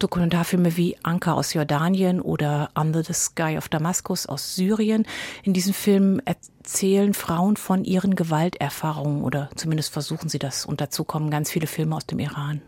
Dokumentarfilme 0.00 0.76
wie 0.76 0.96
Anka 1.04 1.34
aus 1.34 1.54
Jordanien 1.54 2.20
oder 2.20 2.70
Under 2.74 3.04
the 3.04 3.14
Sky 3.14 3.56
of 3.58 3.68
Damaskus 3.68 4.26
aus 4.26 4.56
Syrien. 4.56 5.06
In 5.44 5.52
diesen 5.52 5.72
Filmen 5.72 6.20
erzählen 6.26 7.14
Frauen 7.14 7.56
von 7.56 7.84
ihren 7.84 8.16
Gewalterfahrungen 8.16 9.22
oder 9.22 9.50
zumindest 9.54 9.92
versuchen 9.92 10.28
sie 10.28 10.40
das. 10.40 10.66
Und 10.66 10.80
dazu 10.80 11.04
kommen 11.04 11.30
ganz 11.30 11.50
viele 11.50 11.68
Filme 11.68 11.94
aus 11.94 12.06
dem 12.06 12.18
Iran. 12.18 12.60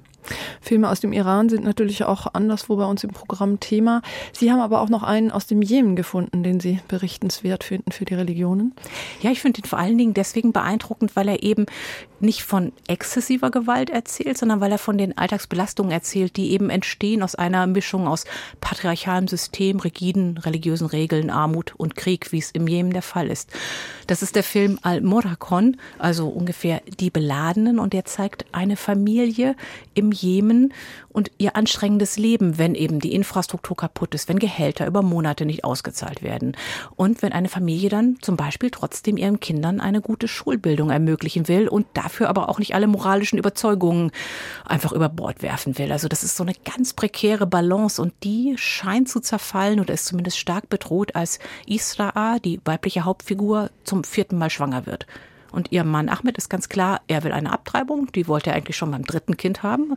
Filme 0.60 0.88
aus 0.88 1.00
dem 1.00 1.12
Iran 1.12 1.48
sind 1.48 1.64
natürlich 1.64 2.04
auch 2.04 2.26
anderswo 2.34 2.76
bei 2.76 2.84
uns 2.84 3.04
im 3.04 3.10
Programm 3.10 3.60
Thema. 3.60 4.02
Sie 4.32 4.50
haben 4.50 4.60
aber 4.60 4.80
auch 4.80 4.88
noch 4.88 5.02
einen 5.02 5.30
aus 5.30 5.46
dem 5.46 5.62
Jemen 5.62 5.96
gefunden, 5.96 6.42
den 6.42 6.60
Sie 6.60 6.80
berichtenswert 6.88 7.64
finden 7.64 7.92
für 7.92 8.04
die 8.04 8.14
Religionen. 8.14 8.74
Ja, 9.22 9.30
ich 9.30 9.40
finde 9.40 9.60
ihn 9.60 9.66
vor 9.66 9.78
allen 9.78 9.98
Dingen 9.98 10.14
deswegen 10.14 10.52
beeindruckend, 10.52 11.16
weil 11.16 11.28
er 11.28 11.42
eben 11.42 11.66
nicht 12.20 12.42
von 12.42 12.72
exzessiver 12.86 13.50
Gewalt 13.50 13.90
erzählt, 13.90 14.36
sondern 14.36 14.60
weil 14.60 14.72
er 14.72 14.78
von 14.78 14.98
den 14.98 15.16
Alltagsbelastungen 15.16 15.90
erzählt, 15.90 16.36
die 16.36 16.52
eben 16.52 16.70
entstehen 16.70 17.22
aus 17.22 17.34
einer 17.34 17.66
Mischung 17.66 18.06
aus 18.06 18.24
patriarchalem 18.60 19.26
System, 19.26 19.80
rigiden 19.80 20.36
religiösen 20.38 20.86
Regeln, 20.86 21.30
Armut 21.30 21.74
und 21.76 21.96
Krieg, 21.96 22.32
wie 22.32 22.38
es 22.38 22.50
im 22.50 22.66
Jemen 22.66 22.92
der 22.92 23.02
Fall 23.02 23.28
ist. 23.28 23.50
Das 24.06 24.22
ist 24.22 24.36
der 24.36 24.42
Film 24.42 24.78
Al-Morakon, 24.82 25.76
also 25.98 26.28
ungefähr 26.28 26.82
die 26.98 27.10
Beladenen, 27.10 27.78
und 27.78 27.92
der 27.92 28.04
zeigt 28.04 28.44
eine 28.52 28.76
Familie 28.76 29.56
im 29.94 30.09
Jemen 30.12 30.72
und 31.08 31.30
ihr 31.38 31.56
anstrengendes 31.56 32.16
Leben, 32.16 32.58
wenn 32.58 32.74
eben 32.74 33.00
die 33.00 33.14
Infrastruktur 33.14 33.76
kaputt 33.76 34.14
ist, 34.14 34.28
wenn 34.28 34.38
Gehälter 34.38 34.86
über 34.86 35.02
Monate 35.02 35.46
nicht 35.46 35.64
ausgezahlt 35.64 36.22
werden 36.22 36.56
und 36.96 37.22
wenn 37.22 37.32
eine 37.32 37.48
Familie 37.48 37.88
dann 37.88 38.18
zum 38.20 38.36
Beispiel 38.36 38.70
trotzdem 38.70 39.16
ihren 39.16 39.40
Kindern 39.40 39.80
eine 39.80 40.00
gute 40.00 40.28
Schulbildung 40.28 40.90
ermöglichen 40.90 41.48
will 41.48 41.68
und 41.68 41.86
dafür 41.94 42.28
aber 42.28 42.48
auch 42.48 42.58
nicht 42.58 42.74
alle 42.74 42.86
moralischen 42.86 43.38
Überzeugungen 43.38 44.10
einfach 44.64 44.92
über 44.92 45.08
Bord 45.08 45.42
werfen 45.42 45.78
will. 45.78 45.92
Also 45.92 46.08
das 46.08 46.24
ist 46.24 46.36
so 46.36 46.44
eine 46.44 46.54
ganz 46.64 46.92
prekäre 46.92 47.46
Balance 47.46 48.00
und 48.00 48.12
die 48.24 48.54
scheint 48.56 49.08
zu 49.08 49.20
zerfallen 49.20 49.80
oder 49.80 49.94
ist 49.94 50.06
zumindest 50.06 50.38
stark 50.38 50.68
bedroht, 50.68 51.14
als 51.14 51.38
Israa, 51.66 52.38
die 52.38 52.60
weibliche 52.64 53.04
Hauptfigur, 53.04 53.70
zum 53.84 54.04
vierten 54.04 54.38
Mal 54.38 54.50
schwanger 54.50 54.86
wird. 54.86 55.06
Und 55.52 55.72
ihr 55.72 55.84
Mann 55.84 56.08
Ahmed 56.08 56.38
ist 56.38 56.48
ganz 56.48 56.68
klar, 56.68 57.00
er 57.08 57.24
will 57.24 57.32
eine 57.32 57.52
Abtreibung. 57.52 58.10
Die 58.12 58.28
wollte 58.28 58.50
er 58.50 58.56
eigentlich 58.56 58.76
schon 58.76 58.90
beim 58.90 59.04
dritten 59.04 59.36
Kind 59.36 59.62
haben. 59.62 59.96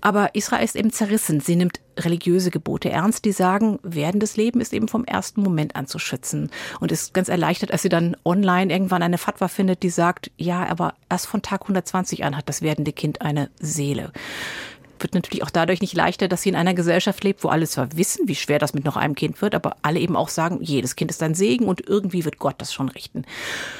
Aber 0.00 0.34
Israel 0.34 0.64
ist 0.64 0.76
eben 0.76 0.92
zerrissen. 0.92 1.40
Sie 1.40 1.56
nimmt 1.56 1.80
religiöse 1.98 2.50
Gebote 2.50 2.90
ernst, 2.90 3.24
die 3.24 3.32
sagen, 3.32 3.78
werdendes 3.82 4.36
Leben 4.36 4.60
ist 4.60 4.72
eben 4.72 4.88
vom 4.88 5.04
ersten 5.04 5.42
Moment 5.42 5.76
an 5.76 5.86
zu 5.86 5.98
schützen. 5.98 6.50
Und 6.80 6.92
ist 6.92 7.14
ganz 7.14 7.28
erleichtert, 7.28 7.70
als 7.70 7.82
sie 7.82 7.88
dann 7.88 8.16
online 8.24 8.72
irgendwann 8.72 9.02
eine 9.02 9.18
Fatwa 9.18 9.48
findet, 9.48 9.82
die 9.82 9.90
sagt, 9.90 10.30
ja, 10.36 10.66
aber 10.66 10.94
erst 11.10 11.26
von 11.26 11.42
Tag 11.42 11.62
120 11.62 12.24
an 12.24 12.36
hat 12.36 12.48
das 12.48 12.62
werdende 12.62 12.92
Kind 12.92 13.20
eine 13.20 13.50
Seele 13.58 14.12
wird 15.02 15.14
natürlich 15.14 15.42
auch 15.42 15.50
dadurch 15.50 15.80
nicht 15.80 15.94
leichter, 15.94 16.28
dass 16.28 16.42
sie 16.42 16.48
in 16.48 16.56
einer 16.56 16.74
Gesellschaft 16.74 17.22
lebt, 17.24 17.44
wo 17.44 17.48
alle 17.48 17.66
zwar 17.66 17.96
wissen, 17.96 18.28
wie 18.28 18.34
schwer 18.34 18.58
das 18.58 18.74
mit 18.74 18.84
noch 18.84 18.96
einem 18.96 19.14
Kind 19.14 19.40
wird, 19.42 19.54
aber 19.54 19.76
alle 19.82 20.00
eben 20.00 20.16
auch 20.16 20.28
sagen, 20.28 20.58
jedes 20.62 20.96
Kind 20.96 21.10
ist 21.10 21.22
ein 21.22 21.34
Segen 21.34 21.66
und 21.66 21.86
irgendwie 21.88 22.24
wird 22.24 22.38
Gott 22.38 22.56
das 22.58 22.72
schon 22.72 22.88
richten. 22.88 23.24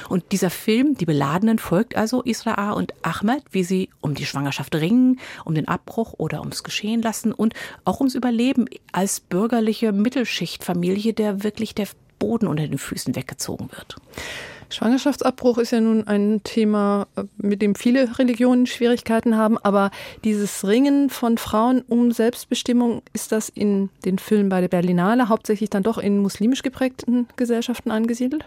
Und 0.09 0.31
dieser 0.31 0.49
Film, 0.49 0.95
Die 0.95 1.05
Beladenen, 1.05 1.59
folgt 1.59 1.95
also 1.95 2.23
Israa 2.23 2.71
und 2.71 2.93
Ahmed, 3.03 3.43
wie 3.51 3.63
sie 3.63 3.89
um 4.01 4.13
die 4.15 4.25
Schwangerschaft 4.25 4.75
ringen, 4.75 5.19
um 5.45 5.55
den 5.55 5.67
Abbruch 5.67 6.13
oder 6.17 6.41
ums 6.41 6.63
Geschehen 6.63 7.01
lassen 7.01 7.31
und 7.31 7.53
auch 7.85 7.99
ums 7.99 8.15
Überleben 8.15 8.65
als 8.91 9.19
bürgerliche 9.19 9.91
Mittelschichtfamilie, 9.91 11.13
der 11.13 11.43
wirklich 11.43 11.75
der 11.75 11.87
Boden 12.19 12.47
unter 12.47 12.67
den 12.67 12.77
Füßen 12.77 13.15
weggezogen 13.15 13.69
wird. 13.71 13.97
Schwangerschaftsabbruch 14.73 15.59
ist 15.59 15.71
ja 15.71 15.79
nun 15.79 16.07
ein 16.07 16.41
Thema, 16.43 17.07
äh, 17.15 17.23
mit 17.37 17.61
dem 17.61 17.75
viele 17.75 18.17
Religionen 18.17 18.65
Schwierigkeiten 18.65 19.37
haben, 19.37 19.57
aber 19.57 19.91
dieses 20.23 20.67
Ringen 20.67 21.09
von 21.09 21.37
Frauen 21.37 21.81
um 21.87 22.11
Selbstbestimmung, 22.11 23.01
ist 23.13 23.31
das 23.31 23.49
in 23.49 23.89
den 24.05 24.17
Filmen 24.17 24.49
bei 24.49 24.61
der 24.61 24.67
Berlinale 24.67 25.29
hauptsächlich 25.29 25.69
dann 25.69 25.83
doch 25.83 25.97
in 25.97 26.17
muslimisch 26.19 26.63
geprägten 26.63 27.27
Gesellschaften 27.35 27.91
angesiedelt? 27.91 28.45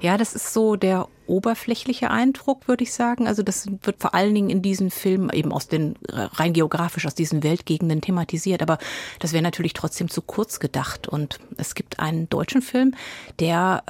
Ja, 0.00 0.16
das 0.16 0.34
ist 0.34 0.52
so 0.52 0.76
der 0.76 1.08
oberflächliche 1.26 2.10
Eindruck, 2.10 2.66
würde 2.66 2.82
ich 2.82 2.92
sagen. 2.92 3.26
Also 3.28 3.42
das 3.42 3.68
wird 3.82 4.00
vor 4.00 4.14
allen 4.14 4.34
Dingen 4.34 4.50
in 4.50 4.60
diesen 4.60 4.90
Filmen 4.90 5.30
eben 5.30 5.52
aus 5.52 5.68
den 5.68 5.94
rein 6.10 6.52
geografisch 6.52 7.06
aus 7.06 7.14
diesen 7.14 7.42
Weltgegenden 7.42 8.00
thematisiert, 8.00 8.60
aber 8.62 8.78
das 9.20 9.32
wäre 9.32 9.42
natürlich 9.42 9.72
trotzdem 9.72 10.08
zu 10.08 10.20
kurz 10.20 10.58
gedacht. 10.58 11.08
Und 11.08 11.38
es 11.58 11.74
gibt 11.74 12.00
einen 12.00 12.28
deutschen 12.28 12.60
Film, 12.60 12.94
der 13.38 13.84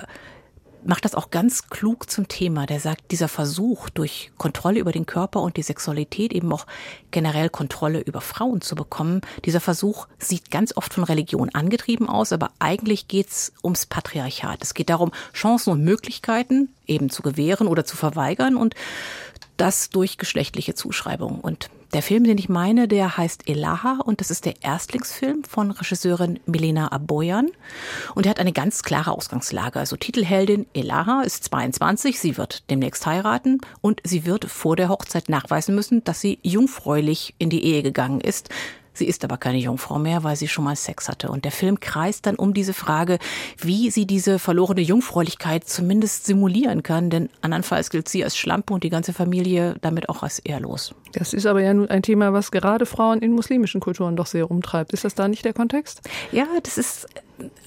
macht 0.84 1.04
das 1.04 1.14
auch 1.14 1.30
ganz 1.30 1.68
klug 1.68 2.10
zum 2.10 2.28
Thema. 2.28 2.66
Der 2.66 2.80
sagt, 2.80 3.10
dieser 3.10 3.28
Versuch, 3.28 3.88
durch 3.90 4.32
Kontrolle 4.38 4.80
über 4.80 4.92
den 4.92 5.06
Körper 5.06 5.40
und 5.40 5.56
die 5.56 5.62
Sexualität 5.62 6.32
eben 6.32 6.52
auch 6.52 6.66
generell 7.10 7.48
Kontrolle 7.48 8.00
über 8.00 8.20
Frauen 8.20 8.60
zu 8.60 8.74
bekommen, 8.74 9.20
dieser 9.44 9.60
Versuch 9.60 10.06
sieht 10.18 10.50
ganz 10.50 10.76
oft 10.76 10.94
von 10.94 11.04
Religion 11.04 11.50
angetrieben 11.50 12.08
aus, 12.08 12.32
aber 12.32 12.50
eigentlich 12.58 13.08
geht's 13.08 13.52
ums 13.62 13.86
Patriarchat. 13.86 14.62
Es 14.62 14.74
geht 14.74 14.90
darum, 14.90 15.12
Chancen 15.32 15.72
und 15.72 15.84
Möglichkeiten 15.84 16.68
eben 16.86 17.10
zu 17.10 17.22
gewähren 17.22 17.66
oder 17.66 17.84
zu 17.84 17.96
verweigern 17.96 18.56
und 18.56 18.74
das 19.56 19.90
durch 19.90 20.18
geschlechtliche 20.18 20.74
Zuschreibung. 20.74 21.40
Und 21.40 21.70
der 21.92 22.02
Film, 22.02 22.24
den 22.24 22.38
ich 22.38 22.48
meine, 22.48 22.88
der 22.88 23.16
heißt 23.16 23.48
Elaha 23.48 24.00
und 24.04 24.20
das 24.20 24.30
ist 24.30 24.46
der 24.46 24.62
Erstlingsfilm 24.62 25.44
von 25.44 25.70
Regisseurin 25.70 26.40
Milena 26.46 26.90
Aboyan. 26.90 27.50
Und 28.14 28.26
er 28.26 28.30
hat 28.30 28.40
eine 28.40 28.52
ganz 28.52 28.82
klare 28.82 29.12
Ausgangslage. 29.12 29.78
Also 29.78 29.96
Titelheldin 29.96 30.66
Elaha 30.74 31.22
ist 31.22 31.44
22, 31.44 32.18
sie 32.18 32.36
wird 32.38 32.70
demnächst 32.70 33.04
heiraten 33.04 33.60
und 33.80 34.00
sie 34.04 34.24
wird 34.24 34.46
vor 34.46 34.76
der 34.76 34.88
Hochzeit 34.88 35.28
nachweisen 35.28 35.74
müssen, 35.74 36.02
dass 36.04 36.20
sie 36.20 36.38
jungfräulich 36.42 37.34
in 37.38 37.50
die 37.50 37.64
Ehe 37.64 37.82
gegangen 37.82 38.20
ist. 38.20 38.48
Sie 38.94 39.06
ist 39.06 39.24
aber 39.24 39.36
keine 39.36 39.58
Jungfrau 39.58 39.98
mehr, 39.98 40.24
weil 40.24 40.36
sie 40.36 40.48
schon 40.48 40.64
mal 40.64 40.76
Sex 40.76 41.08
hatte. 41.08 41.30
Und 41.30 41.44
der 41.44 41.52
Film 41.52 41.80
kreist 41.80 42.26
dann 42.26 42.36
um 42.36 42.54
diese 42.54 42.74
Frage, 42.74 43.18
wie 43.58 43.90
sie 43.90 44.06
diese 44.06 44.38
verlorene 44.38 44.80
Jungfräulichkeit 44.80 45.68
zumindest 45.68 46.26
simulieren 46.26 46.82
kann. 46.82 47.10
Denn 47.10 47.30
andernfalls 47.40 47.90
gilt 47.90 48.08
sie 48.08 48.24
als 48.24 48.36
Schlampe 48.36 48.74
und 48.74 48.84
die 48.84 48.90
ganze 48.90 49.12
Familie 49.12 49.76
damit 49.80 50.08
auch 50.08 50.22
als 50.22 50.38
ehrlos. 50.38 50.94
Das 51.12 51.32
ist 51.32 51.46
aber 51.46 51.62
ja 51.62 51.74
nun 51.74 51.88
ein 51.88 52.02
Thema, 52.02 52.32
was 52.32 52.50
gerade 52.50 52.86
Frauen 52.86 53.20
in 53.20 53.32
muslimischen 53.32 53.80
Kulturen 53.80 54.16
doch 54.16 54.26
sehr 54.26 54.50
umtreibt. 54.50 54.92
Ist 54.92 55.04
das 55.04 55.14
da 55.14 55.28
nicht 55.28 55.44
der 55.44 55.52
Kontext? 55.52 56.02
Ja, 56.30 56.46
das 56.62 56.78
ist, 56.78 57.06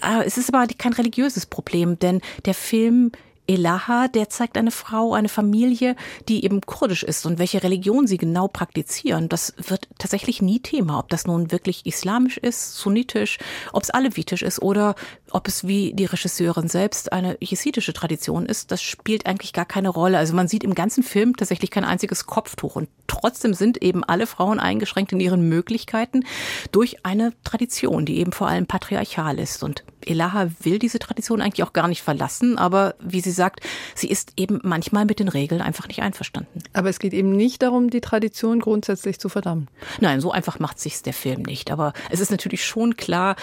äh, 0.01 0.23
es 0.25 0.37
ist 0.37 0.53
aber 0.53 0.67
kein 0.77 0.93
religiöses 0.93 1.45
Problem, 1.45 1.99
denn 1.99 2.21
der 2.45 2.53
Film 2.53 3.11
Elaha, 3.47 4.07
der 4.07 4.29
zeigt 4.29 4.57
eine 4.57 4.71
Frau, 4.71 5.13
eine 5.13 5.29
Familie, 5.29 5.95
die 6.27 6.43
eben 6.43 6.61
kurdisch 6.61 7.03
ist 7.03 7.25
und 7.25 7.39
welche 7.39 7.63
Religion 7.63 8.07
sie 8.07 8.17
genau 8.17 8.47
praktizieren. 8.47 9.29
Das 9.29 9.53
wird 9.57 9.87
tatsächlich 9.97 10.41
nie 10.41 10.59
Thema, 10.59 10.99
ob 10.99 11.09
das 11.09 11.27
nun 11.27 11.51
wirklich 11.51 11.85
islamisch 11.85 12.37
ist, 12.37 12.75
sunnitisch, 12.75 13.37
ob 13.73 13.83
es 13.83 13.89
alevitisch 13.89 14.41
ist 14.41 14.61
oder 14.61 14.95
ob 15.35 15.49
es 15.49 15.67
wie 15.67 15.91
die 15.93 16.05
Regisseurin 16.05 16.69
selbst 16.69 17.11
eine 17.11 17.35
jesidische 17.41 17.91
Tradition 17.91 18.45
ist. 18.45 18.71
Das 18.71 18.81
spielt 18.81 19.25
eigentlich 19.25 19.51
gar 19.51 19.65
keine 19.65 19.89
Rolle. 19.89 20.17
Also 20.17 20.33
man 20.33 20.47
sieht 20.47 20.63
im 20.63 20.73
ganzen 20.75 21.03
Film 21.03 21.35
tatsächlich 21.35 21.71
kein 21.71 21.83
einziges 21.83 22.25
Kopftuch 22.25 22.77
und 22.77 22.87
trotzdem 23.07 23.53
sind 23.53 23.83
eben 23.83 24.05
alle 24.05 24.27
Frauen 24.27 24.61
eingeschränkt 24.61 25.11
in 25.11 25.19
ihren 25.19 25.49
Möglichkeiten 25.49 26.23
durch 26.71 27.05
eine 27.05 27.33
Tradition, 27.43 28.05
die 28.05 28.19
eben 28.19 28.31
vor 28.31 28.47
allem 28.47 28.65
patriarchal 28.65 29.37
ist 29.37 29.61
und 29.61 29.83
Elaha 30.05 30.47
will 30.61 30.79
diese 30.79 30.99
Tradition 30.99 31.41
eigentlich 31.41 31.63
auch 31.63 31.73
gar 31.73 31.87
nicht 31.87 32.01
verlassen, 32.01 32.57
aber 32.57 32.95
wie 32.99 33.21
sie 33.21 33.31
sagt, 33.31 33.61
sie 33.95 34.07
ist 34.07 34.33
eben 34.37 34.59
manchmal 34.63 35.05
mit 35.05 35.19
den 35.19 35.27
Regeln 35.27 35.61
einfach 35.61 35.87
nicht 35.87 36.01
einverstanden. 36.01 36.63
Aber 36.73 36.89
es 36.89 36.99
geht 36.99 37.13
eben 37.13 37.31
nicht 37.31 37.61
darum, 37.61 37.89
die 37.89 38.01
Tradition 38.01 38.59
grundsätzlich 38.59 39.19
zu 39.19 39.29
verdammen. 39.29 39.67
Nein, 39.99 40.21
so 40.21 40.31
einfach 40.31 40.59
macht 40.59 40.79
sich's 40.79 41.01
der 41.01 41.13
Film 41.13 41.41
nicht. 41.43 41.71
Aber 41.71 41.93
es 42.09 42.19
ist 42.19 42.31
natürlich 42.31 42.63
schon 42.63 42.95
klar, 42.97 43.35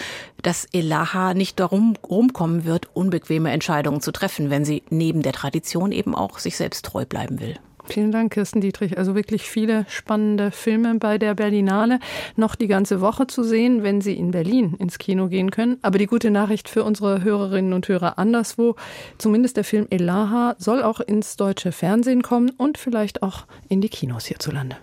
dass 0.42 0.66
Elaha 0.72 1.34
nicht 1.34 1.60
darum 1.60 1.81
rumkommen 2.08 2.64
wird, 2.64 2.88
unbequeme 2.94 3.50
Entscheidungen 3.50 4.00
zu 4.00 4.12
treffen, 4.12 4.50
wenn 4.50 4.64
sie 4.64 4.82
neben 4.90 5.22
der 5.22 5.32
Tradition 5.32 5.92
eben 5.92 6.14
auch 6.14 6.38
sich 6.38 6.56
selbst 6.56 6.84
treu 6.84 7.04
bleiben 7.04 7.40
will. 7.40 7.56
Vielen 7.84 8.12
Dank, 8.12 8.32
Kirsten 8.32 8.60
Dietrich. 8.60 8.96
Also 8.96 9.14
wirklich 9.14 9.42
viele 9.42 9.84
spannende 9.88 10.50
Filme 10.50 10.94
bei 10.96 11.18
der 11.18 11.34
Berlinale. 11.34 11.98
Noch 12.36 12.54
die 12.54 12.68
ganze 12.68 13.00
Woche 13.00 13.26
zu 13.26 13.42
sehen, 13.42 13.82
wenn 13.82 14.00
Sie 14.00 14.14
in 14.14 14.30
Berlin 14.30 14.74
ins 14.78 14.98
Kino 14.98 15.28
gehen 15.28 15.50
können. 15.50 15.78
Aber 15.82 15.98
die 15.98 16.06
gute 16.06 16.30
Nachricht 16.30 16.68
für 16.68 16.84
unsere 16.84 17.22
Hörerinnen 17.24 17.72
und 17.72 17.88
Hörer 17.88 18.18
anderswo, 18.18 18.76
zumindest 19.18 19.56
der 19.56 19.64
Film 19.64 19.86
Elaha 19.90 20.54
soll 20.58 20.82
auch 20.82 21.00
ins 21.00 21.36
deutsche 21.36 21.72
Fernsehen 21.72 22.22
kommen 22.22 22.50
und 22.50 22.78
vielleicht 22.78 23.22
auch 23.22 23.46
in 23.68 23.80
die 23.80 23.88
Kinos 23.88 24.26
hierzulande. 24.26 24.76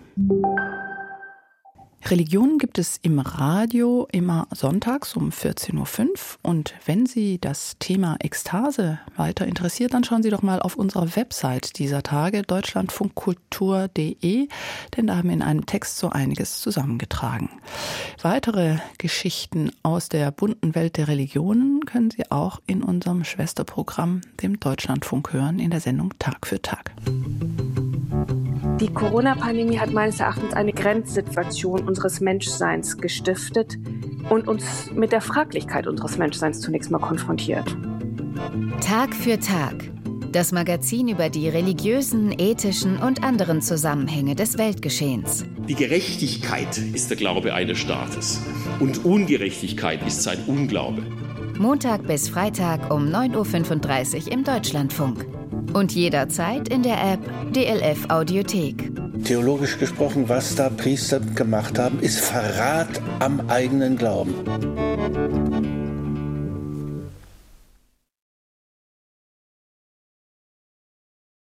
Religionen 2.06 2.58
gibt 2.58 2.78
es 2.78 2.98
im 3.02 3.18
Radio 3.18 4.08
immer 4.10 4.48
sonntags 4.52 5.16
um 5.16 5.30
14.05 5.30 5.76
Uhr. 5.76 5.86
Und 6.42 6.74
wenn 6.86 7.06
Sie 7.06 7.38
das 7.38 7.76
Thema 7.78 8.16
Ekstase 8.20 8.98
weiter 9.16 9.46
interessiert, 9.46 9.94
dann 9.94 10.02
schauen 10.02 10.22
Sie 10.22 10.30
doch 10.30 10.42
mal 10.42 10.60
auf 10.60 10.76
unserer 10.76 11.14
Website 11.14 11.78
dieser 11.78 12.02
Tage, 12.02 12.42
deutschlandfunkkultur.de, 12.42 14.48
denn 14.96 15.06
da 15.06 15.16
haben 15.16 15.28
wir 15.28 15.34
in 15.34 15.42
einem 15.42 15.66
Text 15.66 15.98
so 15.98 16.08
einiges 16.08 16.60
zusammengetragen. 16.60 17.50
Weitere 18.22 18.78
Geschichten 18.98 19.70
aus 19.82 20.08
der 20.08 20.30
bunten 20.30 20.74
Welt 20.74 20.96
der 20.96 21.08
Religionen 21.08 21.84
können 21.84 22.10
Sie 22.10 22.30
auch 22.30 22.60
in 22.66 22.82
unserem 22.82 23.24
Schwesterprogramm, 23.24 24.22
dem 24.42 24.58
Deutschlandfunk, 24.58 25.32
hören, 25.32 25.58
in 25.58 25.70
der 25.70 25.80
Sendung 25.80 26.14
Tag 26.18 26.46
für 26.46 26.62
Tag. 26.62 26.92
Die 28.80 28.88
Corona-Pandemie 28.88 29.78
hat 29.78 29.92
meines 29.92 30.20
Erachtens 30.20 30.54
eine 30.54 30.72
Grenzsituation 30.72 31.86
unseres 31.86 32.20
Menschseins 32.20 32.96
gestiftet 32.96 33.76
und 34.30 34.48
uns 34.48 34.90
mit 34.94 35.12
der 35.12 35.20
Fraglichkeit 35.20 35.86
unseres 35.86 36.16
Menschseins 36.16 36.60
zunächst 36.60 36.90
mal 36.90 36.98
konfrontiert. 36.98 37.76
Tag 38.80 39.14
für 39.14 39.38
Tag. 39.38 39.74
Das 40.32 40.52
Magazin 40.52 41.08
über 41.08 41.28
die 41.28 41.48
religiösen, 41.50 42.32
ethischen 42.38 42.96
und 42.96 43.22
anderen 43.22 43.60
Zusammenhänge 43.60 44.34
des 44.34 44.56
Weltgeschehens. 44.56 45.44
Die 45.68 45.74
Gerechtigkeit 45.74 46.78
ist 46.78 47.10
der 47.10 47.18
Glaube 47.18 47.52
eines 47.52 47.78
Staates 47.78 48.40
und 48.78 49.04
Ungerechtigkeit 49.04 50.06
ist 50.06 50.22
sein 50.22 50.38
Unglaube. 50.46 51.02
Montag 51.58 52.06
bis 52.06 52.30
Freitag 52.30 52.90
um 52.90 53.08
9.35 53.08 54.26
Uhr 54.26 54.32
im 54.32 54.44
Deutschlandfunk. 54.44 55.26
Und 55.72 55.94
jederzeit 55.94 56.68
in 56.68 56.82
der 56.82 57.00
App 57.12 57.20
DLF 57.52 58.08
Audiothek. 58.08 58.90
Theologisch 59.24 59.78
gesprochen, 59.78 60.28
was 60.28 60.56
da 60.56 60.68
Priester 60.70 61.20
gemacht 61.20 61.78
haben, 61.78 62.00
ist 62.00 62.20
Verrat 62.20 63.00
am 63.18 63.48
eigenen 63.48 63.96
Glauben. 63.96 64.34